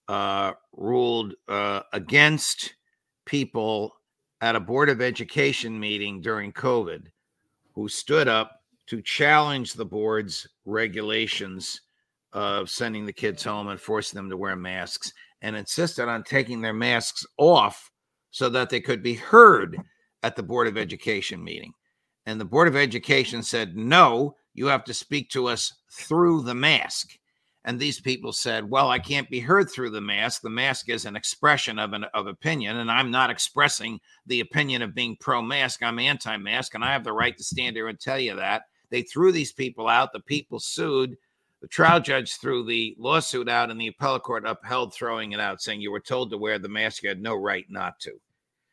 uh, 0.08 0.54
ruled 0.74 1.36
uh, 1.48 1.82
against 1.94 2.74
people 3.26 3.94
at 4.42 4.56
a 4.56 4.60
Board 4.60 4.90
of 4.90 5.02
Education 5.02 5.80
meeting 5.80 6.22
during 6.22 6.54
COVID 6.54 7.08
who 7.74 7.88
stood 7.88 8.28
up 8.28 8.62
to 8.88 9.02
challenge 9.02 9.74
the 9.74 9.86
board's 9.86 10.48
regulations 10.66 11.82
of 12.34 12.70
sending 12.70 13.06
the 13.06 13.14
kids 13.14 13.44
home 13.44 13.68
and 13.68 13.80
forcing 13.80 14.18
them 14.18 14.30
to 14.30 14.38
wear 14.38 14.56
masks 14.56 15.12
and 15.42 15.56
insisted 15.56 16.08
on 16.08 16.24
taking 16.24 16.62
their 16.62 16.74
masks 16.74 17.26
off 17.38 17.92
so 18.32 18.50
that 18.50 18.70
they 18.70 18.80
could 18.80 19.02
be 19.02 19.14
heard 19.14 19.78
at 20.24 20.36
the 20.36 20.44
Board 20.44 20.68
of 20.68 20.78
Education 20.78 21.44
meeting. 21.44 21.74
And 22.26 22.40
the 22.40 22.46
Board 22.46 22.68
of 22.68 22.76
Education 22.76 23.44
said, 23.44 23.76
no, 23.76 24.36
you 24.54 24.68
have 24.68 24.84
to 24.86 24.94
speak 24.94 25.30
to 25.32 25.48
us 25.48 25.74
through 25.92 26.42
the 26.44 26.56
mask. 26.56 27.18
And 27.68 27.78
these 27.78 28.00
people 28.00 28.32
said, 28.32 28.70
well, 28.70 28.90
I 28.90 28.98
can't 28.98 29.30
be 29.30 29.42
heard 29.42 29.70
through 29.70 29.90
the 29.90 30.00
mask. 30.00 30.42
The 30.42 30.50
mask 30.50 30.88
is 30.88 31.04
an 31.04 31.18
expression 31.18 31.78
of 31.78 31.92
an 31.92 32.06
of 32.14 32.26
opinion, 32.26 32.78
and 32.78 32.90
I'm 32.90 33.12
not 33.12 33.30
expressing 33.30 34.00
the 34.26 34.40
opinion 34.40 34.82
of 34.82 34.96
being 34.96 35.18
pro-mask. 35.20 35.84
I'm 35.84 36.00
anti-mask, 36.00 36.76
and 36.76 36.84
I 36.84 36.94
have 36.94 37.04
the 37.04 37.12
right 37.12 37.38
to 37.38 37.44
stand 37.44 37.76
here 37.76 37.90
and 37.90 38.00
tell 38.00 38.18
you 38.18 38.38
that. 38.38 38.64
They 38.90 39.02
threw 39.02 39.34
these 39.34 39.52
people 39.52 39.90
out. 39.90 40.14
The 40.14 40.22
people 40.22 40.62
sued. 40.62 41.18
The 41.62 41.68
trial 41.68 42.00
judge 42.00 42.38
threw 42.38 42.64
the 42.64 42.96
lawsuit 42.98 43.50
out, 43.50 43.70
and 43.70 43.82
the 43.82 43.88
appellate 43.88 44.24
court 44.24 44.48
upheld 44.48 44.94
throwing 44.94 45.34
it 45.34 45.42
out, 45.42 45.62
saying 45.62 45.82
you 45.82 45.92
were 45.92 46.00
told 46.00 46.32
to 46.32 46.38
wear 46.38 46.60
the 46.60 46.70
mask. 46.70 47.04
You 47.04 47.10
had 47.10 47.22
no 47.22 47.36
right 47.36 47.66
not 47.68 48.00
to. 48.00 48.14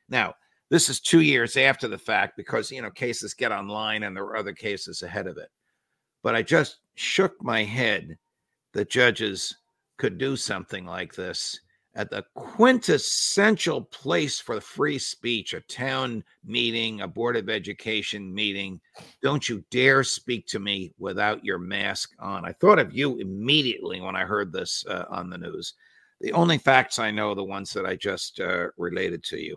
Now, 0.09 0.35
this 0.69 0.89
is 0.89 1.01
two 1.01 1.23
years 1.23 1.57
after 1.57 1.89
the 1.89 1.99
fact 1.99 2.37
because, 2.37 2.71
you 2.71 2.81
know, 2.81 2.93
cases 2.93 3.35
get 3.35 3.51
online 3.51 4.05
and 4.05 4.17
there 4.17 4.23
are 4.23 4.37
other 4.37 4.53
cases 4.53 5.03
ahead 5.03 5.27
of 5.27 5.37
it. 5.37 5.51
But 6.23 6.37
I 6.37 6.43
just 6.43 6.77
shook 6.95 7.43
my 7.43 7.65
head 7.65 8.19
that 8.75 8.91
judges 8.91 9.57
could 9.99 10.19
do 10.19 10.37
something 10.37 10.85
like 10.85 11.15
this 11.15 11.59
at 11.97 12.11
the 12.11 12.25
quintessential 12.35 13.83
place 13.83 14.41
for 14.41 14.61
free 14.61 14.99
speech, 14.99 15.55
a 15.55 15.61
town 15.61 16.25
meeting, 16.45 17.01
a 17.01 17.09
board 17.09 17.37
of 17.37 17.49
education 17.49 18.35
meeting. 18.35 18.81
Don't 19.23 19.49
you 19.49 19.65
dare 19.71 20.03
speak 20.03 20.47
to 20.49 20.59
me 20.59 20.93
without 20.99 21.45
your 21.45 21.59
mask 21.59 22.11
on. 22.19 22.45
I 22.45 22.53
thought 22.53 22.81
of 22.81 22.93
you 22.93 23.19
immediately 23.19 24.01
when 24.01 24.17
I 24.17 24.25
heard 24.25 24.53
this 24.53 24.85
uh, 24.89 25.05
on 25.09 25.31
the 25.31 25.39
news. 25.39 25.75
The 26.21 26.33
only 26.33 26.59
facts 26.59 26.99
I 26.99 27.11
know 27.11 27.31
are 27.31 27.37
the 27.37 27.45
ones 27.45 27.73
that 27.73 27.87
I 27.87 27.95
just 27.95 28.41
uh, 28.41 28.69
related 28.77 29.23
to 29.25 29.39
you. 29.39 29.57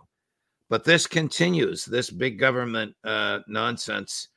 But 0.70 0.84
this 0.84 1.06
continues. 1.06 1.84
This 1.84 2.10
big 2.10 2.38
government 2.38 2.94
uh, 3.02 3.40
nonsense 3.48 4.28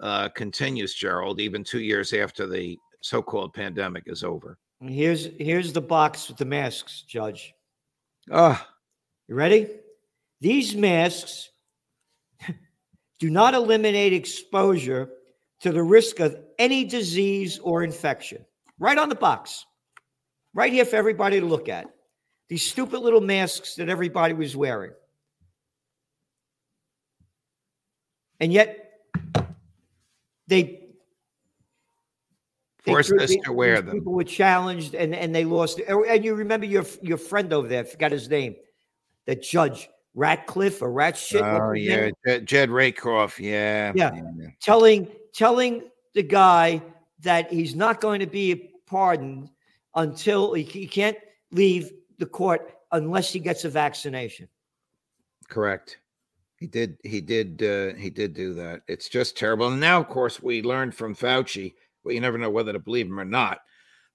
uh, 0.00 0.28
continues, 0.30 0.94
Gerald, 0.94 1.40
even 1.40 1.62
two 1.62 1.80
years 1.80 2.12
after 2.12 2.46
the 2.48 2.78
so-called 3.04 3.52
pandemic 3.52 4.04
is 4.06 4.24
over. 4.24 4.56
Here's 4.80 5.26
here's 5.38 5.74
the 5.74 5.80
box 5.80 6.28
with 6.28 6.38
the 6.38 6.46
masks, 6.46 7.02
Judge. 7.02 7.52
Ah, 8.32 8.66
you 9.28 9.34
ready? 9.34 9.68
These 10.40 10.74
masks 10.74 11.50
do 13.18 13.28
not 13.28 13.52
eliminate 13.52 14.14
exposure 14.14 15.10
to 15.60 15.70
the 15.70 15.82
risk 15.82 16.18
of 16.20 16.38
any 16.58 16.84
disease 16.84 17.58
or 17.58 17.84
infection. 17.84 18.44
Right 18.78 18.96
on 18.96 19.10
the 19.10 19.14
box. 19.14 19.66
Right 20.54 20.72
here 20.72 20.86
for 20.86 20.96
everybody 20.96 21.40
to 21.40 21.46
look 21.46 21.68
at. 21.68 21.86
These 22.48 22.62
stupid 22.62 23.00
little 23.00 23.20
masks 23.20 23.74
that 23.76 23.90
everybody 23.90 24.32
was 24.32 24.56
wearing. 24.56 24.92
And 28.40 28.52
yet 28.52 29.02
they 30.46 30.83
forced 32.84 33.12
us 33.12 33.34
to 33.44 33.52
wear 33.52 33.80
them. 33.82 33.94
People 33.96 34.12
were 34.12 34.24
challenged 34.24 34.94
and, 34.94 35.14
and 35.14 35.34
they 35.34 35.44
lost. 35.44 35.80
And 35.80 36.24
you 36.24 36.34
remember 36.34 36.66
your 36.66 36.84
your 37.02 37.18
friend 37.18 37.52
over 37.52 37.68
there, 37.68 37.80
I 37.80 37.84
forgot 37.84 38.12
his 38.12 38.28
name, 38.28 38.56
the 39.26 39.34
judge 39.34 39.88
Ratcliffe 40.14 40.80
or 40.82 40.90
Ratshit. 40.90 41.42
Oh 41.42 41.72
yeah, 41.72 42.10
Jed, 42.26 42.46
Jed 42.46 42.70
Rakoff. 42.70 43.40
Yeah. 43.40 43.92
yeah, 43.94 44.14
yeah, 44.14 44.48
telling 44.60 45.08
telling 45.32 45.90
the 46.14 46.22
guy 46.22 46.82
that 47.20 47.52
he's 47.52 47.74
not 47.74 48.00
going 48.00 48.20
to 48.20 48.26
be 48.26 48.70
pardoned 48.86 49.50
until 49.94 50.54
he, 50.54 50.62
he 50.62 50.86
can't 50.86 51.16
leave 51.50 51.90
the 52.18 52.26
court 52.26 52.74
unless 52.92 53.32
he 53.32 53.40
gets 53.40 53.64
a 53.64 53.68
vaccination. 53.68 54.48
Correct. 55.48 55.98
He 56.58 56.66
did. 56.66 56.96
He 57.02 57.20
did. 57.20 57.62
Uh, 57.62 57.98
he 57.98 58.10
did 58.10 58.34
do 58.34 58.54
that. 58.54 58.82
It's 58.88 59.08
just 59.08 59.36
terrible. 59.36 59.68
And 59.68 59.80
now, 59.80 60.00
of 60.00 60.08
course, 60.08 60.42
we 60.42 60.62
learned 60.62 60.94
from 60.94 61.14
Fauci 61.14 61.74
well, 62.04 62.14
you 62.14 62.20
never 62.20 62.38
know 62.38 62.50
whether 62.50 62.72
to 62.72 62.78
believe 62.78 63.06
him 63.06 63.18
or 63.18 63.24
not. 63.24 63.58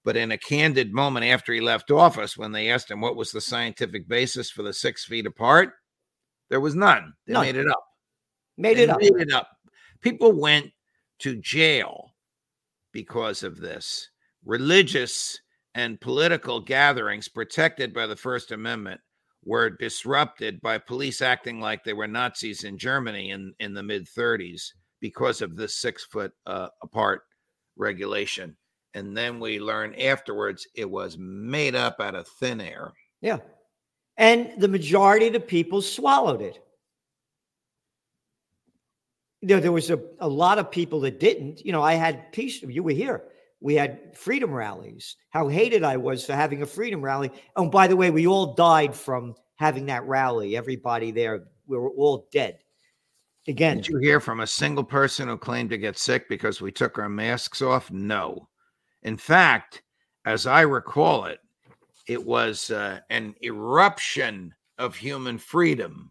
But 0.04 0.16
in 0.16 0.32
a 0.32 0.38
candid 0.38 0.94
moment 0.94 1.26
after 1.26 1.52
he 1.52 1.60
left 1.60 1.90
office, 1.90 2.36
when 2.36 2.52
they 2.52 2.70
asked 2.70 2.90
him 2.90 3.00
what 3.00 3.16
was 3.16 3.32
the 3.32 3.40
scientific 3.40 4.08
basis 4.08 4.50
for 4.50 4.62
the 4.62 4.72
six 4.72 5.04
feet 5.04 5.26
apart, 5.26 5.74
there 6.48 6.60
was 6.60 6.74
none. 6.74 7.12
They 7.26 7.34
none. 7.34 7.44
made 7.44 7.56
it 7.56 7.68
up. 7.68 7.84
Made 8.56 8.78
they 8.78 8.84
it 8.84 8.90
up. 8.90 9.00
Made 9.00 9.16
it 9.16 9.32
up. 9.32 9.48
People 10.00 10.32
went 10.32 10.70
to 11.20 11.36
jail 11.36 12.14
because 12.92 13.42
of 13.42 13.58
this. 13.58 14.08
Religious 14.44 15.38
and 15.74 16.00
political 16.00 16.60
gatherings 16.60 17.28
protected 17.28 17.92
by 17.92 18.06
the 18.06 18.16
First 18.16 18.52
Amendment 18.52 19.00
were 19.44 19.70
disrupted 19.70 20.60
by 20.60 20.78
police 20.78 21.22
acting 21.22 21.60
like 21.60 21.84
they 21.84 21.92
were 21.92 22.08
Nazis 22.08 22.64
in 22.64 22.78
Germany 22.78 23.30
in, 23.30 23.54
in 23.60 23.74
the 23.74 23.82
mid 23.82 24.06
30s 24.06 24.72
because 25.00 25.42
of 25.42 25.56
this 25.56 25.76
six 25.76 26.04
foot 26.04 26.32
uh, 26.46 26.68
apart 26.82 27.22
regulation. 27.76 28.56
And 28.94 29.16
then 29.16 29.38
we 29.38 29.60
learn 29.60 29.94
afterwards 29.94 30.66
it 30.74 30.90
was 30.90 31.16
made 31.18 31.74
up 31.74 32.00
out 32.00 32.14
of 32.14 32.26
thin 32.26 32.60
air. 32.60 32.92
Yeah. 33.20 33.38
And 34.16 34.60
the 34.60 34.68
majority 34.68 35.28
of 35.28 35.32
the 35.32 35.40
people 35.40 35.80
swallowed 35.80 36.42
it. 36.42 36.58
Know, 39.42 39.60
there 39.60 39.72
was 39.72 39.90
a, 39.90 39.98
a 40.18 40.28
lot 40.28 40.58
of 40.58 40.70
people 40.70 41.00
that 41.00 41.18
didn't. 41.18 41.64
You 41.64 41.72
know, 41.72 41.82
I 41.82 41.94
had 41.94 42.30
peace. 42.32 42.62
You 42.62 42.82
were 42.82 42.90
here. 42.90 43.24
We 43.60 43.74
had 43.74 44.16
freedom 44.16 44.52
rallies. 44.52 45.16
How 45.30 45.48
hated 45.48 45.84
I 45.84 45.96
was 45.96 46.26
for 46.26 46.34
having 46.34 46.62
a 46.62 46.66
freedom 46.66 47.02
rally. 47.02 47.30
Oh, 47.56 47.68
by 47.68 47.86
the 47.86 47.96
way, 47.96 48.10
we 48.10 48.26
all 48.26 48.54
died 48.54 48.94
from 48.94 49.34
having 49.56 49.86
that 49.86 50.06
rally. 50.06 50.56
Everybody 50.56 51.10
there, 51.10 51.44
we 51.66 51.78
were 51.78 51.90
all 51.90 52.28
dead. 52.32 52.58
Again, 53.48 53.78
did 53.78 53.88
you 53.88 53.98
hear 53.98 54.20
from 54.20 54.40
a 54.40 54.46
single 54.46 54.84
person 54.84 55.28
who 55.28 55.36
claimed 55.36 55.70
to 55.70 55.78
get 55.78 55.98
sick 55.98 56.28
because 56.28 56.60
we 56.60 56.70
took 56.70 56.98
our 56.98 57.08
masks 57.08 57.62
off? 57.62 57.90
No. 57.90 58.48
In 59.02 59.16
fact, 59.16 59.82
as 60.26 60.46
I 60.46 60.60
recall 60.60 61.24
it, 61.24 61.40
it 62.06 62.24
was 62.24 62.70
uh, 62.70 63.00
an 63.08 63.34
eruption 63.42 64.54
of 64.78 64.96
human 64.96 65.38
freedom 65.38 66.10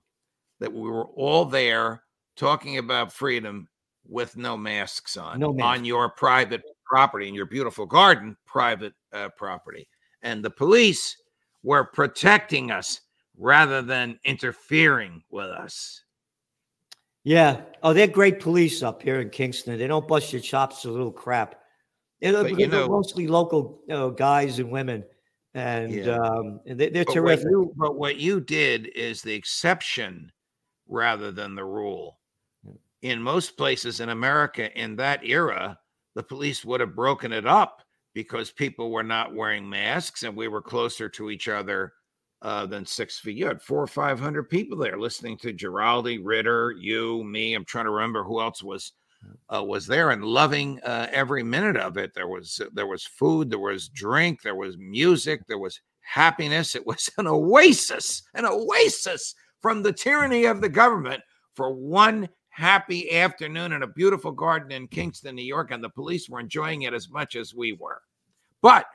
that 0.60 0.72
we 0.72 0.90
were 0.90 1.08
all 1.08 1.46
there 1.46 2.04
talking 2.36 2.78
about 2.78 3.12
freedom 3.12 3.68
with 4.08 4.38
no 4.38 4.58
masks 4.58 5.18
on 5.18 5.40
no 5.40 5.56
on 5.62 5.86
your 5.86 6.10
private 6.10 6.64
property 6.86 7.28
in 7.28 7.36
your 7.36 7.46
beautiful 7.46 7.86
garden 7.86 8.36
private 8.46 8.94
uh, 9.14 9.30
property 9.38 9.88
and 10.24 10.44
the 10.44 10.50
police 10.50 11.16
were 11.64 11.84
protecting 11.84 12.72
us 12.72 13.02
rather 13.38 13.82
than 13.82 14.20
interfering 14.24 15.22
with 15.30 15.50
us 15.50 16.04
yeah. 17.24 17.62
Oh, 17.84 17.94
they're 17.94 18.08
great 18.08 18.40
police 18.40 18.84
up 18.84 19.02
here 19.02 19.22
in 19.22 19.30
Kingston. 19.30 19.78
They 19.78 19.88
don't 19.88 20.08
bust 20.08 20.34
your 20.34 20.42
chops 20.42 20.86
a 20.86 20.92
little 20.92 21.12
crap. 21.12 21.56
They're, 22.22 22.44
they're 22.44 22.68
know, 22.68 22.88
mostly 22.88 23.28
local 23.28 23.82
you 23.88 23.96
know, 23.96 24.12
guys 24.12 24.60
and 24.60 24.70
women, 24.70 25.06
and 25.54 25.94
yeah. 25.94 26.18
um, 26.18 26.60
and 26.66 26.78
they, 26.78 26.88
are 26.88 27.06
terrific. 27.06 27.46
What 27.46 27.52
you, 27.52 27.74
but 27.78 27.98
what 27.98 28.18
you 28.18 28.42
did 28.42 28.88
is 28.88 29.22
the 29.22 29.34
exception 29.34 30.32
rather 30.88 31.32
than 31.32 31.56
the 31.56 31.64
rule. 31.64 32.20
In 33.02 33.22
most 33.22 33.56
places 33.56 34.02
in 34.02 34.10
America 34.10 34.78
in 34.78 34.98
that 34.98 35.24
era, 35.24 35.80
the 36.16 36.24
police 36.24 36.66
would 36.66 36.82
have 36.82 36.96
broken 36.96 37.32
it 37.32 37.48
up 37.48 37.82
because 38.14 38.52
people 38.52 38.92
were 38.92 39.04
not 39.04 39.34
wearing 39.34 39.70
masks 39.70 40.24
and 40.24 40.36
we 40.36 40.50
were 40.50 40.62
closer 40.62 41.08
to 41.08 41.30
each 41.30 41.48
other 41.48 41.94
uh, 42.42 42.66
than 42.66 42.86
six 42.86 43.20
feet. 43.20 43.38
You 43.38 43.48
had 43.48 43.62
four 43.62 43.82
or 43.82 43.88
five 43.88 44.20
hundred 44.20 44.50
people 44.50 44.78
there 44.78 44.98
listening 44.98 45.38
to 45.40 45.54
Giraldi, 45.54 46.20
Ritter, 46.24 46.74
you, 46.78 47.24
me. 47.24 47.54
I'm 47.54 47.66
trying 47.66 47.86
to 47.86 47.92
remember 47.92 48.24
who 48.24 48.42
else 48.42 48.64
was 48.64 48.94
uh, 49.54 49.64
was 49.64 49.86
there 49.86 50.12
and 50.12 50.24
loving 50.24 50.80
uh, 50.82 51.08
every 51.12 51.44
minute 51.44 51.78
of 51.78 51.98
it. 51.98 52.14
There 52.14 52.28
was 52.28 52.62
there 52.74 52.88
was 52.88 53.04
food, 53.06 53.50
there 53.50 53.60
was 53.60 53.90
drink, 53.90 54.42
there 54.42 54.56
was 54.56 54.78
music, 54.78 55.42
there 55.48 55.60
was 55.60 55.82
happiness. 56.02 56.76
It 56.76 56.86
was 56.86 57.10
an 57.18 57.28
oasis, 57.28 58.24
an 58.34 58.46
oasis 58.46 59.36
from 59.62 59.84
the 59.84 59.94
tyranny 59.94 60.46
of 60.46 60.62
the 60.62 60.70
government 60.70 61.22
for 61.56 61.74
one 61.74 62.30
happy 62.50 63.18
afternoon 63.18 63.74
in 63.74 63.84
a 63.84 63.88
beautiful 63.88 64.32
garden 64.32 64.72
in 64.72 64.88
Kingston, 64.88 65.36
New 65.36 65.44
York, 65.44 65.72
and 65.72 65.84
the 65.84 65.90
police 65.90 66.30
were 66.30 66.40
enjoying 66.40 66.84
it 66.84 66.94
as 66.94 67.10
much 67.10 67.36
as 67.36 67.54
we 67.54 67.74
were. 67.74 68.02
But 68.62 68.86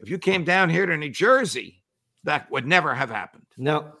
if 0.00 0.10
you 0.10 0.18
came 0.18 0.44
down 0.44 0.70
here 0.70 0.86
to 0.86 0.96
New 0.96 1.10
Jersey, 1.10 1.82
that 2.26 2.50
would 2.50 2.66
never 2.66 2.94
have 2.94 3.10
happened. 3.10 3.46
No. 3.56 3.92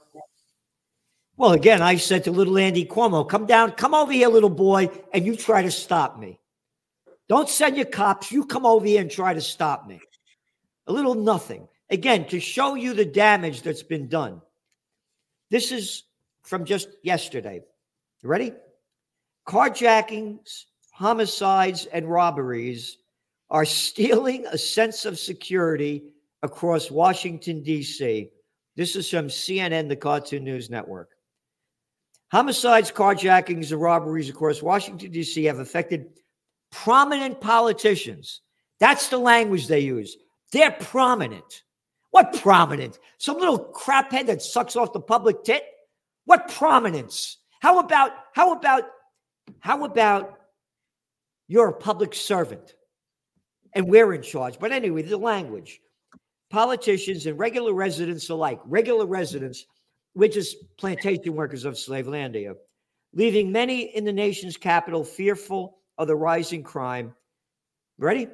Well, 1.36 1.52
again, 1.52 1.82
I 1.82 1.96
said 1.96 2.24
to 2.24 2.30
little 2.30 2.58
Andy 2.58 2.84
Cuomo, 2.84 3.28
come 3.28 3.46
down, 3.46 3.72
come 3.72 3.94
over 3.94 4.12
here, 4.12 4.28
little 4.28 4.50
boy, 4.50 4.90
and 5.12 5.26
you 5.26 5.36
try 5.36 5.62
to 5.62 5.70
stop 5.70 6.18
me. 6.18 6.38
Don't 7.28 7.48
send 7.48 7.76
your 7.76 7.86
cops. 7.86 8.30
You 8.30 8.46
come 8.46 8.64
over 8.64 8.86
here 8.86 9.00
and 9.00 9.10
try 9.10 9.34
to 9.34 9.40
stop 9.40 9.86
me. 9.86 10.00
A 10.86 10.92
little 10.92 11.14
nothing. 11.14 11.68
Again, 11.90 12.26
to 12.28 12.40
show 12.40 12.74
you 12.74 12.94
the 12.94 13.04
damage 13.04 13.62
that's 13.62 13.82
been 13.82 14.08
done. 14.08 14.40
This 15.50 15.72
is 15.72 16.04
from 16.42 16.64
just 16.64 16.88
yesterday. 17.02 17.60
You 18.22 18.28
ready? 18.28 18.52
Carjackings, 19.46 20.64
homicides, 20.92 21.86
and 21.86 22.10
robberies 22.10 22.98
are 23.50 23.64
stealing 23.64 24.46
a 24.46 24.58
sense 24.58 25.04
of 25.04 25.18
security 25.18 26.04
across 26.46 26.90
Washington, 26.90 27.62
D.C. 27.62 28.30
This 28.76 28.96
is 28.96 29.10
from 29.10 29.28
CNN, 29.28 29.88
the 29.88 29.96
Cartoon 29.96 30.44
News 30.44 30.70
Network. 30.70 31.10
Homicides, 32.32 32.90
carjackings, 32.90 33.70
and 33.72 33.80
robberies 33.80 34.30
across 34.30 34.62
Washington, 34.62 35.10
D.C. 35.10 35.44
have 35.44 35.58
affected 35.58 36.06
prominent 36.72 37.40
politicians. 37.40 38.40
That's 38.80 39.08
the 39.08 39.18
language 39.18 39.66
they 39.66 39.80
use. 39.80 40.16
They're 40.52 40.72
prominent. 40.72 41.62
What 42.10 42.40
prominent? 42.40 42.98
Some 43.18 43.38
little 43.38 43.72
craphead 43.72 44.26
that 44.26 44.42
sucks 44.42 44.76
off 44.76 44.92
the 44.92 45.00
public 45.00 45.44
tit? 45.44 45.64
What 46.24 46.48
prominence? 46.48 47.38
How 47.60 47.78
about, 47.78 48.12
how 48.32 48.52
about, 48.52 48.84
how 49.60 49.84
about 49.84 50.38
you're 51.48 51.68
a 51.68 51.72
public 51.72 52.14
servant 52.14 52.74
and 53.72 53.88
we're 53.88 54.12
in 54.12 54.22
charge? 54.22 54.58
But 54.58 54.72
anyway, 54.72 55.02
the 55.02 55.18
language. 55.18 55.80
Politicians 56.50 57.26
and 57.26 57.38
regular 57.38 57.72
residents 57.72 58.30
alike, 58.30 58.60
regular 58.64 59.06
residents, 59.06 59.66
which 60.12 60.36
is 60.36 60.56
plantation 60.78 61.34
workers 61.34 61.64
of 61.64 61.74
Slavelandia, 61.74 62.54
leaving 63.12 63.50
many 63.50 63.96
in 63.96 64.04
the 64.04 64.12
nation's 64.12 64.56
capital 64.56 65.04
fearful 65.04 65.78
of 65.98 66.06
the 66.06 66.16
rising 66.16 66.62
crime. 66.62 67.14
Ready? 67.98 68.28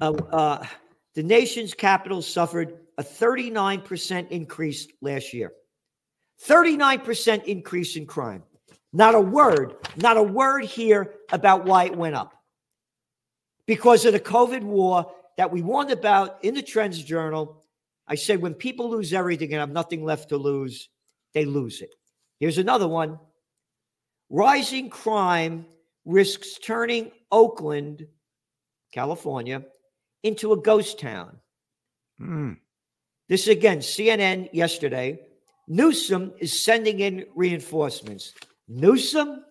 Uh, 0.00 0.12
uh, 0.12 0.66
the 1.14 1.22
nation's 1.22 1.74
capital 1.74 2.22
suffered 2.22 2.78
a 2.98 3.02
39% 3.02 4.30
increase 4.30 4.88
last 5.00 5.32
year. 5.32 5.52
39% 6.42 7.44
increase 7.44 7.96
in 7.96 8.06
crime. 8.06 8.42
Not 8.92 9.14
a 9.14 9.20
word, 9.20 9.74
not 9.96 10.16
a 10.16 10.22
word 10.22 10.64
here 10.64 11.14
about 11.32 11.64
why 11.64 11.84
it 11.84 11.96
went 11.96 12.14
up. 12.14 12.32
Because 13.66 14.04
of 14.04 14.12
the 14.12 14.20
COVID 14.20 14.62
war 14.62 15.10
that 15.36 15.50
we 15.50 15.62
warned 15.62 15.90
about 15.90 16.44
in 16.44 16.54
the 16.54 16.62
Trends 16.62 17.02
Journal, 17.02 17.64
I 18.06 18.14
said 18.14 18.40
when 18.40 18.54
people 18.54 18.90
lose 18.90 19.12
everything 19.12 19.52
and 19.52 19.60
have 19.60 19.70
nothing 19.70 20.04
left 20.04 20.28
to 20.28 20.36
lose, 20.36 20.88
they 21.32 21.44
lose 21.44 21.80
it. 21.80 21.94
Here's 22.38 22.58
another 22.58 22.88
one 22.88 23.18
rising 24.30 24.90
crime 24.90 25.66
risks 26.04 26.58
turning 26.58 27.10
Oakland, 27.30 28.06
California, 28.92 29.64
into 30.22 30.52
a 30.52 30.60
ghost 30.60 30.98
town. 30.98 31.38
Mm. 32.20 32.58
This 33.28 33.48
again, 33.48 33.78
CNN 33.78 34.50
yesterday. 34.52 35.20
Newsom 35.66 36.32
is 36.38 36.62
sending 36.62 37.00
in 37.00 37.26
reinforcements. 37.34 38.34
Newsom, 38.68 39.44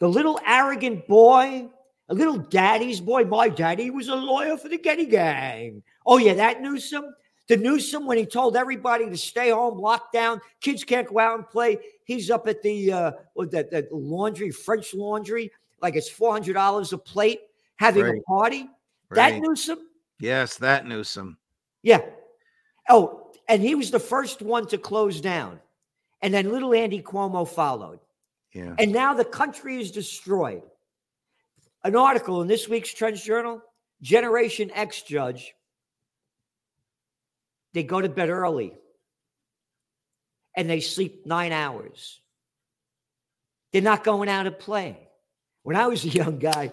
the 0.00 0.08
little 0.08 0.40
arrogant 0.44 1.06
boy, 1.06 1.68
a 2.12 2.14
little 2.14 2.36
daddy's 2.36 3.00
boy. 3.00 3.24
My 3.24 3.48
daddy 3.48 3.88
was 3.88 4.08
a 4.08 4.14
lawyer 4.14 4.58
for 4.58 4.68
the 4.68 4.76
Getty 4.76 5.06
Gang. 5.06 5.82
Oh, 6.04 6.18
yeah, 6.18 6.34
that 6.34 6.60
Newsom? 6.60 7.14
The 7.48 7.56
Newsom, 7.56 8.06
when 8.06 8.18
he 8.18 8.26
told 8.26 8.54
everybody 8.54 9.08
to 9.08 9.16
stay 9.16 9.48
home, 9.48 9.78
lockdown, 9.80 10.38
kids 10.60 10.84
can't 10.84 11.08
go 11.08 11.18
out 11.18 11.38
and 11.38 11.48
play. 11.48 11.78
He's 12.04 12.30
up 12.30 12.46
at 12.48 12.60
the 12.60 12.92
uh, 12.92 13.12
that, 13.50 13.70
that 13.70 13.92
laundry, 13.92 14.50
French 14.50 14.92
laundry, 14.92 15.50
like 15.80 15.96
it's 15.96 16.08
four 16.08 16.32
hundred 16.32 16.52
dollars 16.52 16.92
a 16.92 16.98
plate, 16.98 17.40
having 17.76 18.04
right. 18.04 18.18
a 18.18 18.22
party. 18.22 18.68
Right. 19.08 19.32
That 19.32 19.40
Newsom, 19.40 19.78
Yes, 20.20 20.56
that 20.58 20.86
Newsom. 20.86 21.38
Yeah. 21.82 22.02
Oh, 22.88 23.32
and 23.48 23.62
he 23.62 23.74
was 23.74 23.90
the 23.90 23.98
first 23.98 24.42
one 24.42 24.66
to 24.68 24.78
close 24.78 25.20
down. 25.20 25.58
And 26.20 26.32
then 26.32 26.52
little 26.52 26.74
Andy 26.74 27.02
Cuomo 27.02 27.48
followed. 27.48 28.00
Yeah. 28.52 28.74
And 28.78 28.92
now 28.92 29.14
the 29.14 29.24
country 29.24 29.80
is 29.80 29.90
destroyed. 29.90 30.62
An 31.84 31.96
article 31.96 32.42
in 32.42 32.48
this 32.48 32.68
week's 32.68 32.92
Trends 32.92 33.22
Journal 33.22 33.60
Generation 34.00 34.70
X 34.72 35.02
judge, 35.02 35.54
they 37.74 37.82
go 37.82 38.00
to 38.00 38.08
bed 38.08 38.28
early 38.28 38.74
and 40.56 40.68
they 40.68 40.80
sleep 40.80 41.26
nine 41.26 41.52
hours. 41.52 42.20
They're 43.72 43.82
not 43.82 44.04
going 44.04 44.28
out 44.28 44.46
and 44.46 44.58
play. 44.58 45.08
When 45.62 45.76
I 45.76 45.86
was 45.86 46.04
a 46.04 46.08
young 46.08 46.38
guy, 46.38 46.72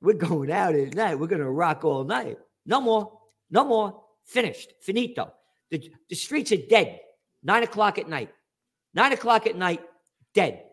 we're 0.00 0.14
going 0.14 0.50
out 0.50 0.74
at 0.74 0.94
night. 0.94 1.18
We're 1.18 1.28
going 1.28 1.40
to 1.40 1.50
rock 1.50 1.84
all 1.84 2.04
night. 2.04 2.38
No 2.66 2.80
more. 2.80 3.18
No 3.50 3.64
more. 3.64 4.02
Finished. 4.24 4.72
Finito. 4.82 5.32
The, 5.70 5.90
the 6.08 6.16
streets 6.16 6.50
are 6.52 6.56
dead. 6.56 7.00
Nine 7.42 7.62
o'clock 7.62 7.98
at 7.98 8.08
night. 8.08 8.30
Nine 8.94 9.12
o'clock 9.12 9.46
at 9.46 9.56
night, 9.56 9.80
dead. 10.34 10.64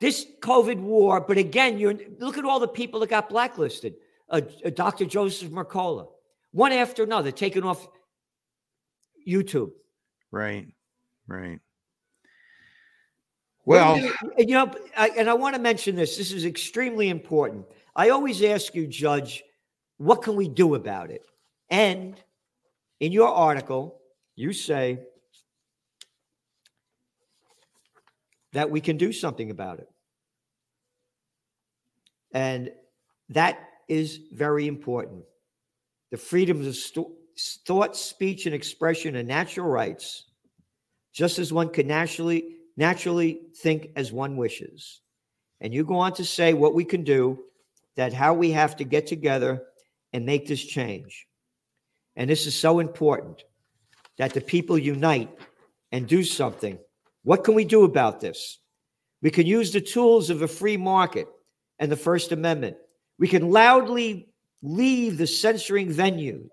This 0.00 0.26
COVID 0.40 0.78
war, 0.80 1.20
but 1.20 1.38
again, 1.38 1.78
you 1.78 1.98
look 2.18 2.38
at 2.38 2.44
all 2.44 2.60
the 2.60 2.68
people 2.68 3.00
that 3.00 3.10
got 3.10 3.28
blacklisted. 3.28 3.94
Uh, 4.30 4.42
uh, 4.64 4.70
Dr. 4.70 5.06
Joseph 5.06 5.50
Mercola, 5.50 6.06
one 6.52 6.70
after 6.70 7.02
another, 7.02 7.32
taken 7.32 7.64
off 7.64 7.88
YouTube. 9.26 9.70
Right, 10.30 10.68
right. 11.26 11.58
Well, 13.64 13.98
you 14.38 14.54
know, 14.54 14.72
I, 14.96 15.08
and 15.10 15.28
I 15.28 15.34
want 15.34 15.56
to 15.56 15.60
mention 15.60 15.96
this. 15.96 16.16
This 16.16 16.32
is 16.32 16.44
extremely 16.44 17.08
important. 17.08 17.66
I 17.96 18.10
always 18.10 18.42
ask 18.42 18.74
you, 18.74 18.86
Judge, 18.86 19.42
what 19.96 20.22
can 20.22 20.36
we 20.36 20.48
do 20.48 20.74
about 20.74 21.10
it? 21.10 21.22
And 21.68 22.14
in 23.00 23.12
your 23.12 23.28
article, 23.28 24.00
you 24.36 24.52
say 24.52 25.00
that 28.52 28.70
we 28.70 28.80
can 28.80 28.96
do 28.96 29.12
something 29.12 29.50
about 29.50 29.78
it. 29.78 29.88
And 32.32 32.70
that 33.30 33.58
is 33.88 34.20
very 34.32 34.66
important. 34.66 35.24
The 36.10 36.16
freedoms 36.16 36.66
of 36.66 37.06
thought, 37.66 37.96
speech, 37.96 38.46
and 38.46 38.54
expression 38.54 39.16
are 39.16 39.22
natural 39.22 39.68
rights, 39.68 40.24
just 41.12 41.38
as 41.38 41.52
one 41.52 41.68
can 41.70 41.86
naturally 41.86 42.56
naturally 42.76 43.40
think 43.56 43.90
as 43.96 44.12
one 44.12 44.36
wishes. 44.36 45.00
And 45.60 45.74
you 45.74 45.84
go 45.84 45.96
on 45.96 46.12
to 46.14 46.24
say 46.24 46.54
what 46.54 46.74
we 46.74 46.84
can 46.84 47.02
do, 47.02 47.40
that 47.96 48.12
how 48.12 48.32
we 48.34 48.52
have 48.52 48.76
to 48.76 48.84
get 48.84 49.08
together 49.08 49.64
and 50.12 50.24
make 50.24 50.46
this 50.46 50.64
change. 50.64 51.26
And 52.14 52.30
this 52.30 52.46
is 52.46 52.56
so 52.56 52.78
important 52.78 53.42
that 54.16 54.32
the 54.32 54.40
people 54.40 54.78
unite 54.78 55.28
and 55.90 56.06
do 56.06 56.22
something. 56.22 56.78
What 57.28 57.44
can 57.44 57.52
we 57.52 57.66
do 57.66 57.84
about 57.84 58.20
this? 58.20 58.58
We 59.20 59.30
can 59.30 59.44
use 59.46 59.70
the 59.70 59.82
tools 59.82 60.30
of 60.30 60.40
a 60.40 60.48
free 60.48 60.78
market 60.78 61.28
and 61.78 61.92
the 61.92 62.04
First 62.08 62.32
Amendment. 62.32 62.78
We 63.18 63.28
can 63.28 63.50
loudly 63.50 64.30
leave 64.62 65.18
the 65.18 65.26
censoring 65.26 65.92
venues 65.92 66.48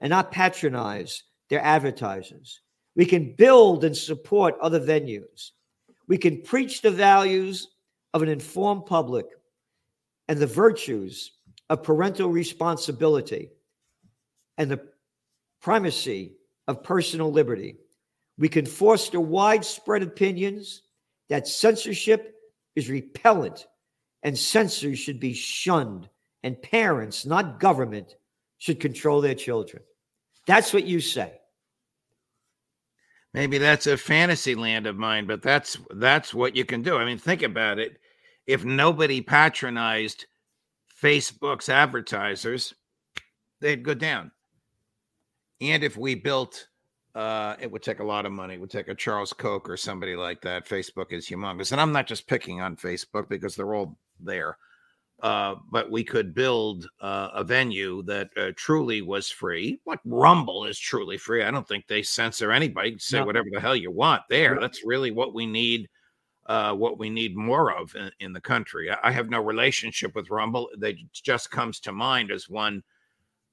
and 0.00 0.10
not 0.10 0.30
patronize 0.30 1.24
their 1.50 1.60
advertisers. 1.62 2.60
We 2.94 3.06
can 3.06 3.34
build 3.34 3.82
and 3.82 3.96
support 3.96 4.54
other 4.60 4.78
venues. 4.78 5.50
We 6.06 6.16
can 6.16 6.42
preach 6.42 6.80
the 6.80 6.92
values 6.92 7.66
of 8.12 8.22
an 8.22 8.28
informed 8.28 8.86
public 8.86 9.26
and 10.28 10.38
the 10.38 10.46
virtues 10.46 11.32
of 11.70 11.82
parental 11.82 12.28
responsibility 12.28 13.50
and 14.58 14.70
the 14.70 14.80
primacy 15.60 16.36
of 16.68 16.84
personal 16.84 17.32
liberty. 17.32 17.78
We 18.38 18.48
can 18.48 18.66
foster 18.66 19.20
widespread 19.20 20.02
opinions 20.02 20.82
that 21.28 21.46
censorship 21.46 22.34
is 22.74 22.90
repellent 22.90 23.66
and 24.22 24.36
censors 24.36 24.98
should 24.98 25.20
be 25.20 25.34
shunned, 25.34 26.08
and 26.42 26.60
parents, 26.60 27.26
not 27.26 27.60
government, 27.60 28.16
should 28.58 28.80
control 28.80 29.20
their 29.20 29.34
children. 29.34 29.82
That's 30.46 30.72
what 30.72 30.84
you 30.84 31.00
say. 31.00 31.40
Maybe 33.34 33.58
that's 33.58 33.86
a 33.86 33.96
fantasy 33.96 34.54
land 34.54 34.86
of 34.86 34.96
mine 34.96 35.26
but 35.26 35.42
that's 35.42 35.76
that's 35.96 36.32
what 36.32 36.56
you 36.56 36.64
can 36.64 36.82
do. 36.82 36.96
I 36.96 37.04
mean 37.04 37.18
think 37.18 37.42
about 37.42 37.78
it. 37.78 37.98
If 38.46 38.64
nobody 38.64 39.20
patronized 39.20 40.26
facebook's 41.02 41.68
advertisers 41.68 42.74
they'd 43.60 43.82
go 43.82 43.94
down. 43.94 44.30
And 45.60 45.82
if 45.82 45.96
we 45.96 46.14
built 46.14 46.68
uh, 47.14 47.54
it 47.60 47.70
would 47.70 47.82
take 47.82 48.00
a 48.00 48.04
lot 48.04 48.26
of 48.26 48.32
money. 48.32 48.54
It 48.54 48.60
would 48.60 48.70
take 48.70 48.88
a 48.88 48.94
Charles 48.94 49.32
Koch 49.32 49.68
or 49.68 49.76
somebody 49.76 50.16
like 50.16 50.40
that. 50.42 50.68
Facebook 50.68 51.12
is 51.12 51.28
humongous. 51.28 51.72
And 51.72 51.80
I'm 51.80 51.92
not 51.92 52.06
just 52.06 52.26
picking 52.26 52.60
on 52.60 52.76
Facebook 52.76 53.28
because 53.28 53.54
they're 53.54 53.74
all 53.74 53.96
there. 54.18 54.58
Uh, 55.22 55.54
but 55.70 55.90
we 55.90 56.02
could 56.02 56.34
build 56.34 56.88
uh, 57.00 57.30
a 57.34 57.44
venue 57.44 58.02
that 58.02 58.30
uh, 58.36 58.50
truly 58.56 59.00
was 59.00 59.30
free. 59.30 59.80
What 59.84 60.00
Rumble 60.04 60.64
is 60.64 60.78
truly 60.78 61.16
free. 61.16 61.44
I 61.44 61.52
don't 61.52 61.66
think 61.66 61.86
they 61.86 62.02
censor 62.02 62.50
anybody. 62.50 62.96
Say 62.98 63.20
no. 63.20 63.26
whatever 63.26 63.46
the 63.50 63.60
hell 63.60 63.76
you 63.76 63.92
want 63.92 64.22
there. 64.28 64.58
That's 64.60 64.84
really 64.84 65.12
what 65.12 65.32
we 65.32 65.46
need. 65.46 65.88
Uh, 66.46 66.74
what 66.74 66.98
we 66.98 67.08
need 67.08 67.34
more 67.34 67.72
of 67.74 67.94
in, 67.94 68.10
in 68.20 68.32
the 68.34 68.40
country. 68.40 68.90
I, 68.90 68.98
I, 69.04 69.10
have 69.12 69.30
no 69.30 69.40
relationship 69.40 70.14
with 70.14 70.28
Rumble. 70.28 70.68
They 70.76 70.98
just 71.10 71.50
comes 71.50 71.80
to 71.80 71.92
mind 71.92 72.30
as 72.30 72.50
one 72.50 72.82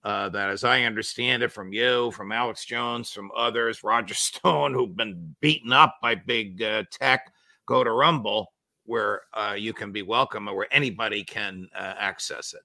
uh, 0.04 0.30
that, 0.30 0.50
as 0.50 0.64
I 0.64 0.84
understand 0.84 1.44
it, 1.44 1.52
from 1.52 1.74
you, 1.74 2.12
from 2.12 2.32
Alex 2.32 2.66
Jones, 2.66 3.12
from 3.12 3.32
others, 3.36 3.84
Roger 3.84 4.14
Stone, 4.14 4.74
who've 4.74 4.96
been 4.96 5.36
beaten 5.42 5.72
up 5.72 5.98
by 6.02 6.16
big 6.16 6.62
uh, 6.62 6.84
tech, 6.92 7.32
go 7.66 7.84
to 7.84 7.92
Rumble 7.92 8.52
where 8.86 9.22
uh, 9.34 9.56
you 9.58 9.74
can 9.74 9.92
be 9.92 10.02
welcome 10.02 10.48
or 10.50 10.56
where 10.56 10.68
anybody 10.72 11.24
can 11.24 11.70
uh, 11.76 11.94
access 11.98 12.54
it. 12.54 12.62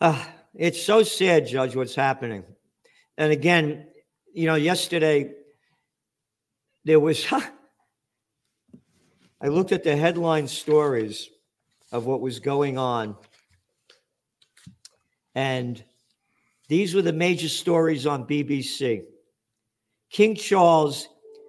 Uh, 0.00 0.24
it's 0.54 0.82
so 0.82 1.02
sad, 1.02 1.46
Judge, 1.46 1.76
what's 1.76 1.94
happening. 1.94 2.44
And 3.18 3.32
again, 3.32 3.86
you 4.32 4.46
know, 4.46 4.54
yesterday 4.54 5.32
there 6.84 7.00
was, 7.00 7.26
I 9.40 9.48
looked 9.48 9.72
at 9.72 9.84
the 9.84 9.96
headline 9.96 10.48
stories 10.48 11.28
of 11.92 12.06
what 12.06 12.20
was 12.20 12.38
going 12.38 12.78
on. 12.78 13.16
And 15.36 15.84
these 16.68 16.94
were 16.94 17.02
the 17.02 17.12
major 17.12 17.48
stories 17.48 18.06
on 18.06 18.26
BBC. 18.26 19.02
King 20.10 20.34
Charles 20.34 21.08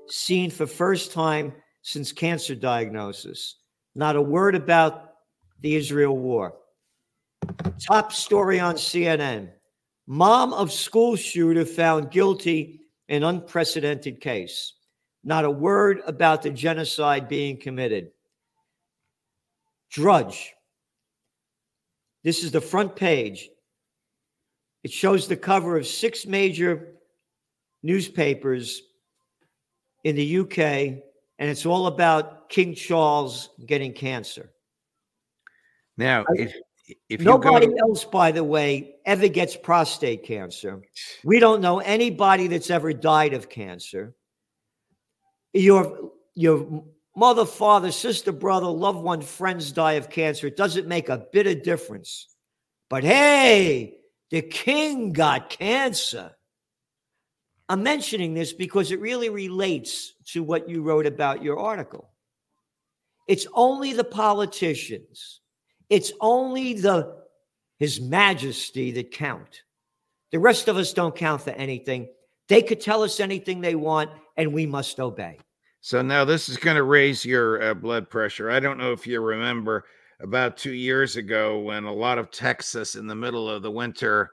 seen 0.09 0.51
for 0.51 0.67
first 0.67 1.13
time 1.13 1.53
since 1.81 2.11
cancer 2.11 2.53
diagnosis. 2.53 3.55
Not 3.95 4.17
a 4.17 4.21
word 4.21 4.55
about 4.55 5.13
the 5.61 5.77
Israel 5.77 6.17
war. 6.17 6.55
Top 7.79 8.11
story 8.11 8.59
on 8.59 8.75
CNN 8.75 9.51
Mom 10.05 10.53
of 10.53 10.71
school 10.71 11.17
shooter 11.17 11.65
found 11.65 12.11
guilty 12.11 12.81
in 13.09 13.23
unprecedented 13.23 14.21
case. 14.21 14.73
Not 15.23 15.43
a 15.43 15.51
word 15.51 16.01
about 16.05 16.41
the 16.41 16.49
genocide 16.49 17.27
being 17.27 17.59
committed. 17.59 18.11
Drudge. 19.91 20.53
This 22.23 22.43
is 22.43 22.51
the 22.51 22.61
front 22.61 22.95
page. 22.95 23.49
It 24.83 24.91
shows 24.91 25.27
the 25.27 25.37
cover 25.37 25.77
of 25.77 25.87
six 25.87 26.25
major 26.25 26.93
newspapers 27.83 28.81
in 30.03 30.15
the 30.15 30.39
UK 30.39 31.03
and 31.39 31.49
it's 31.49 31.65
all 31.65 31.87
about 31.87 32.49
King 32.49 32.73
Charles 32.73 33.49
getting 33.65 33.93
cancer. 33.93 34.51
Now, 35.97 36.25
if 36.29 36.55
if 37.09 37.21
nobody 37.21 37.67
to- 37.67 37.77
else, 37.79 38.05
by 38.05 38.31
the 38.31 38.43
way, 38.43 38.95
ever 39.05 39.27
gets 39.27 39.55
prostate 39.57 40.23
cancer, 40.23 40.81
we 41.23 41.39
don't 41.39 41.61
know 41.61 41.79
anybody 41.79 42.47
that's 42.47 42.69
ever 42.69 42.93
died 42.93 43.33
of 43.33 43.49
cancer. 43.49 44.15
Your 45.53 46.11
your 46.33 46.83
mother, 47.15 47.45
father, 47.45 47.91
sister, 47.91 48.31
brother, 48.31 48.67
loved 48.67 48.99
one, 48.99 49.21
friends 49.21 49.71
die 49.71 49.93
of 49.93 50.09
cancer. 50.09 50.47
It 50.47 50.55
doesn't 50.55 50.87
make 50.87 51.09
a 51.09 51.25
bit 51.33 51.47
of 51.47 51.63
difference. 51.63 52.27
But 52.89 53.03
hey, 53.03 53.97
the 54.31 54.41
king 54.41 55.13
got 55.13 55.49
cancer. 55.49 56.31
I'm 57.69 57.83
mentioning 57.83 58.33
this 58.33 58.53
because 58.53 58.91
it 58.91 58.99
really 58.99 59.29
relates 59.29 60.13
to 60.27 60.43
what 60.43 60.69
you 60.69 60.81
wrote 60.81 61.05
about 61.05 61.43
your 61.43 61.59
article. 61.59 62.09
It's 63.27 63.47
only 63.53 63.93
the 63.93 64.03
politicians, 64.03 65.41
it's 65.89 66.11
only 66.21 66.73
the 66.73 67.23
His 67.77 67.99
Majesty 67.99 68.91
that 68.91 69.11
count. 69.11 69.63
The 70.31 70.39
rest 70.39 70.67
of 70.67 70.77
us 70.77 70.93
don't 70.93 71.15
count 71.15 71.41
for 71.41 71.51
anything. 71.51 72.09
They 72.49 72.61
could 72.61 72.81
tell 72.81 73.03
us 73.03 73.19
anything 73.19 73.61
they 73.61 73.75
want, 73.75 74.09
and 74.37 74.53
we 74.53 74.65
must 74.65 74.99
obey. 74.99 75.37
So 75.81 76.01
now 76.01 76.25
this 76.25 76.49
is 76.49 76.57
going 76.57 76.75
to 76.75 76.83
raise 76.83 77.23
your 77.23 77.61
uh, 77.61 77.73
blood 77.73 78.09
pressure. 78.09 78.49
I 78.49 78.59
don't 78.59 78.77
know 78.77 78.91
if 78.91 79.07
you 79.07 79.21
remember 79.21 79.85
about 80.19 80.57
two 80.57 80.73
years 80.73 81.15
ago 81.15 81.59
when 81.59 81.83
a 81.83 81.93
lot 81.93 82.17
of 82.17 82.31
Texas 82.31 82.95
in 82.95 83.07
the 83.07 83.15
middle 83.15 83.49
of 83.49 83.61
the 83.61 83.71
winter 83.71 84.31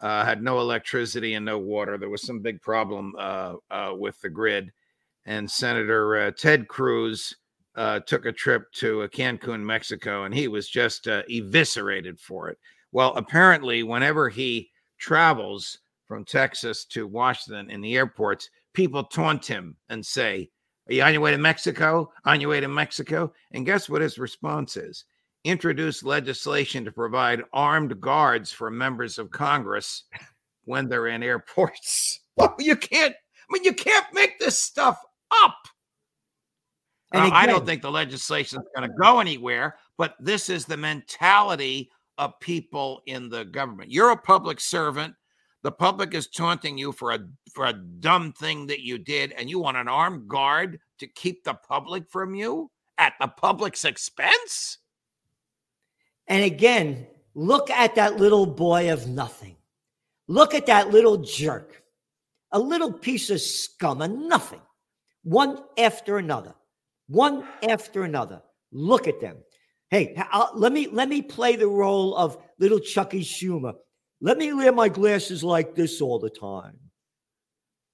uh, 0.00 0.24
had 0.24 0.42
no 0.42 0.60
electricity 0.60 1.34
and 1.34 1.46
no 1.46 1.58
water. 1.58 1.96
There 1.96 2.10
was 2.10 2.22
some 2.22 2.40
big 2.40 2.60
problem 2.60 3.14
uh, 3.18 3.54
uh, 3.70 3.92
with 3.96 4.20
the 4.20 4.28
grid. 4.28 4.72
And 5.24 5.50
Senator 5.50 6.16
uh, 6.16 6.30
Ted 6.32 6.68
Cruz 6.68 7.34
uh, 7.76 8.00
took 8.00 8.26
a 8.26 8.32
trip 8.32 8.70
to 8.72 9.08
Cancun, 9.12 9.62
Mexico, 9.62 10.24
and 10.24 10.34
he 10.34 10.48
was 10.48 10.68
just 10.68 11.08
uh, 11.08 11.22
eviscerated 11.30 12.20
for 12.20 12.50
it. 12.50 12.58
Well, 12.92 13.14
apparently, 13.16 13.82
whenever 13.82 14.28
he 14.28 14.70
travels 14.98 15.78
from 16.06 16.24
Texas 16.24 16.84
to 16.86 17.06
Washington 17.06 17.70
in 17.70 17.80
the 17.80 17.96
airports, 17.96 18.50
people 18.74 19.04
taunt 19.04 19.46
him 19.46 19.76
and 19.88 20.04
say, 20.04 20.50
Are 20.88 20.92
you 20.92 21.02
on 21.02 21.12
your 21.12 21.22
way 21.22 21.30
to 21.30 21.38
Mexico? 21.38 22.12
On 22.24 22.40
your 22.40 22.50
way 22.50 22.60
to 22.60 22.68
Mexico? 22.68 23.32
And 23.52 23.66
guess 23.66 23.88
what 23.88 24.02
his 24.02 24.18
response 24.18 24.76
is? 24.76 25.04
Introduced 25.44 26.04
legislation 26.04 26.84
to 26.84 26.92
provide 26.92 27.42
armed 27.52 28.00
guards 28.00 28.50
for 28.50 28.70
members 28.70 29.18
of 29.18 29.30
Congress 29.30 30.04
when 30.64 30.88
they're 30.88 31.08
in 31.08 31.22
airports. 31.22 32.20
You 32.58 32.74
can't, 32.74 33.14
I 33.14 33.52
mean, 33.52 33.62
you 33.62 33.72
can't 33.72 34.06
make 34.12 34.40
this 34.40 34.58
stuff 34.58 35.00
up. 35.44 35.56
Again, 37.12 37.30
I 37.32 37.46
don't 37.46 37.64
think 37.64 37.80
the 37.80 37.90
legislation 37.90 38.58
is 38.58 38.66
going 38.74 38.90
to 38.90 38.96
go 39.00 39.20
anywhere, 39.20 39.76
but 39.96 40.16
this 40.18 40.50
is 40.50 40.64
the 40.64 40.76
mentality 40.76 41.90
of 42.18 42.38
people 42.40 43.02
in 43.06 43.28
the 43.28 43.44
government. 43.44 43.92
You're 43.92 44.10
a 44.10 44.16
public 44.16 44.60
servant. 44.60 45.14
The 45.62 45.70
public 45.70 46.12
is 46.12 46.26
taunting 46.26 46.76
you 46.76 46.90
for 46.90 47.12
a 47.12 47.20
for 47.54 47.66
a 47.66 47.72
dumb 47.72 48.32
thing 48.32 48.66
that 48.66 48.80
you 48.80 48.98
did, 48.98 49.32
and 49.32 49.48
you 49.48 49.60
want 49.60 49.76
an 49.76 49.88
armed 49.88 50.28
guard 50.28 50.80
to 50.98 51.06
keep 51.06 51.44
the 51.44 51.54
public 51.54 52.10
from 52.10 52.34
you 52.34 52.70
at 52.98 53.14
the 53.20 53.28
public's 53.28 53.84
expense. 53.84 54.78
And 56.26 56.44
again, 56.44 57.06
look 57.34 57.70
at 57.70 57.96
that 57.96 58.16
little 58.16 58.46
boy 58.46 58.92
of 58.92 59.06
nothing. 59.08 59.56
Look 60.26 60.54
at 60.54 60.66
that 60.66 60.90
little 60.90 61.18
jerk, 61.18 61.82
a 62.50 62.58
little 62.58 62.92
piece 62.92 63.28
of 63.28 63.40
scum, 63.40 64.00
a 64.00 64.08
nothing, 64.08 64.62
one 65.22 65.62
after 65.76 66.16
another, 66.16 66.54
one 67.08 67.46
after 67.68 68.04
another. 68.04 68.42
Look 68.72 69.06
at 69.06 69.20
them. 69.20 69.36
Hey, 69.90 70.14
I'll, 70.32 70.50
let 70.54 70.72
me 70.72 70.88
let 70.88 71.08
me 71.08 71.20
play 71.20 71.56
the 71.56 71.68
role 71.68 72.16
of 72.16 72.38
little 72.58 72.80
Chucky 72.80 73.20
Schumer. 73.20 73.74
Let 74.20 74.38
me 74.38 74.52
wear 74.54 74.72
my 74.72 74.88
glasses 74.88 75.44
like 75.44 75.74
this 75.74 76.00
all 76.00 76.18
the 76.18 76.30
time. 76.30 76.78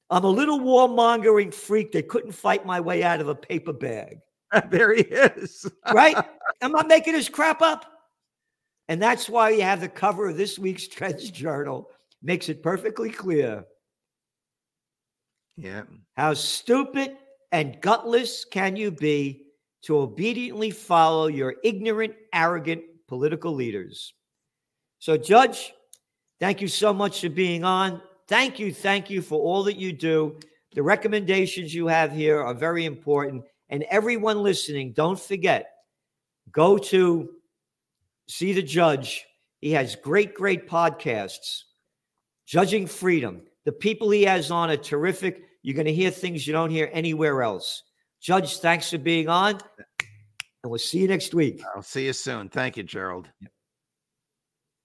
I'm 0.08 0.24
a 0.24 0.28
little 0.28 0.60
warmongering 0.60 1.52
freak 1.52 1.92
that 1.92 2.08
couldn't 2.08 2.32
fight 2.32 2.64
my 2.64 2.80
way 2.80 3.02
out 3.02 3.20
of 3.20 3.28
a 3.28 3.34
paper 3.34 3.72
bag. 3.72 4.18
there 4.70 4.94
he 4.94 5.02
is. 5.02 5.70
right? 5.92 6.16
I'm 6.62 6.74
I 6.76 6.84
making 6.84 7.12
this 7.14 7.28
crap 7.28 7.62
up. 7.62 7.84
And 8.90 9.00
that's 9.00 9.28
why 9.28 9.50
you 9.50 9.62
have 9.62 9.80
the 9.80 9.88
cover 9.88 10.28
of 10.28 10.36
this 10.36 10.58
week's 10.58 10.88
Trends 10.88 11.30
Journal. 11.30 11.88
Makes 12.22 12.48
it 12.48 12.60
perfectly 12.60 13.08
clear. 13.08 13.64
Yeah. 15.56 15.82
How 16.16 16.34
stupid 16.34 17.16
and 17.52 17.80
gutless 17.80 18.44
can 18.44 18.74
you 18.74 18.90
be 18.90 19.44
to 19.84 19.98
obediently 19.98 20.72
follow 20.72 21.28
your 21.28 21.54
ignorant, 21.62 22.14
arrogant 22.34 22.82
political 23.06 23.54
leaders? 23.54 24.12
So, 24.98 25.16
Judge, 25.16 25.72
thank 26.40 26.60
you 26.60 26.66
so 26.66 26.92
much 26.92 27.20
for 27.20 27.28
being 27.28 27.62
on. 27.62 28.02
Thank 28.26 28.58
you. 28.58 28.74
Thank 28.74 29.08
you 29.08 29.22
for 29.22 29.38
all 29.38 29.62
that 29.64 29.76
you 29.76 29.92
do. 29.92 30.40
The 30.74 30.82
recommendations 30.82 31.72
you 31.72 31.86
have 31.86 32.10
here 32.10 32.42
are 32.42 32.54
very 32.54 32.86
important. 32.86 33.44
And 33.68 33.84
everyone 33.84 34.42
listening, 34.42 34.94
don't 34.94 35.18
forget 35.18 35.68
go 36.50 36.76
to 36.76 37.30
see 38.30 38.52
the 38.52 38.62
judge. 38.62 39.24
He 39.60 39.72
has 39.72 39.96
great, 39.96 40.34
great 40.34 40.68
podcasts. 40.68 41.62
Judging 42.46 42.86
Freedom. 42.86 43.42
The 43.64 43.72
people 43.72 44.10
he 44.10 44.22
has 44.22 44.50
on 44.50 44.70
are 44.70 44.76
terrific. 44.76 45.42
You're 45.62 45.74
going 45.74 45.86
to 45.86 45.92
hear 45.92 46.10
things 46.10 46.46
you 46.46 46.52
don't 46.52 46.70
hear 46.70 46.88
anywhere 46.92 47.42
else. 47.42 47.82
Judge, 48.20 48.58
thanks 48.58 48.90
for 48.90 48.98
being 48.98 49.28
on. 49.28 49.58
And 50.62 50.70
we'll 50.70 50.78
see 50.78 50.98
you 50.98 51.08
next 51.08 51.34
week. 51.34 51.62
I'll 51.74 51.82
see 51.82 52.06
you 52.06 52.12
soon. 52.12 52.48
Thank 52.48 52.76
you, 52.76 52.82
Gerald. 52.82 53.28
Yep. 53.40 53.52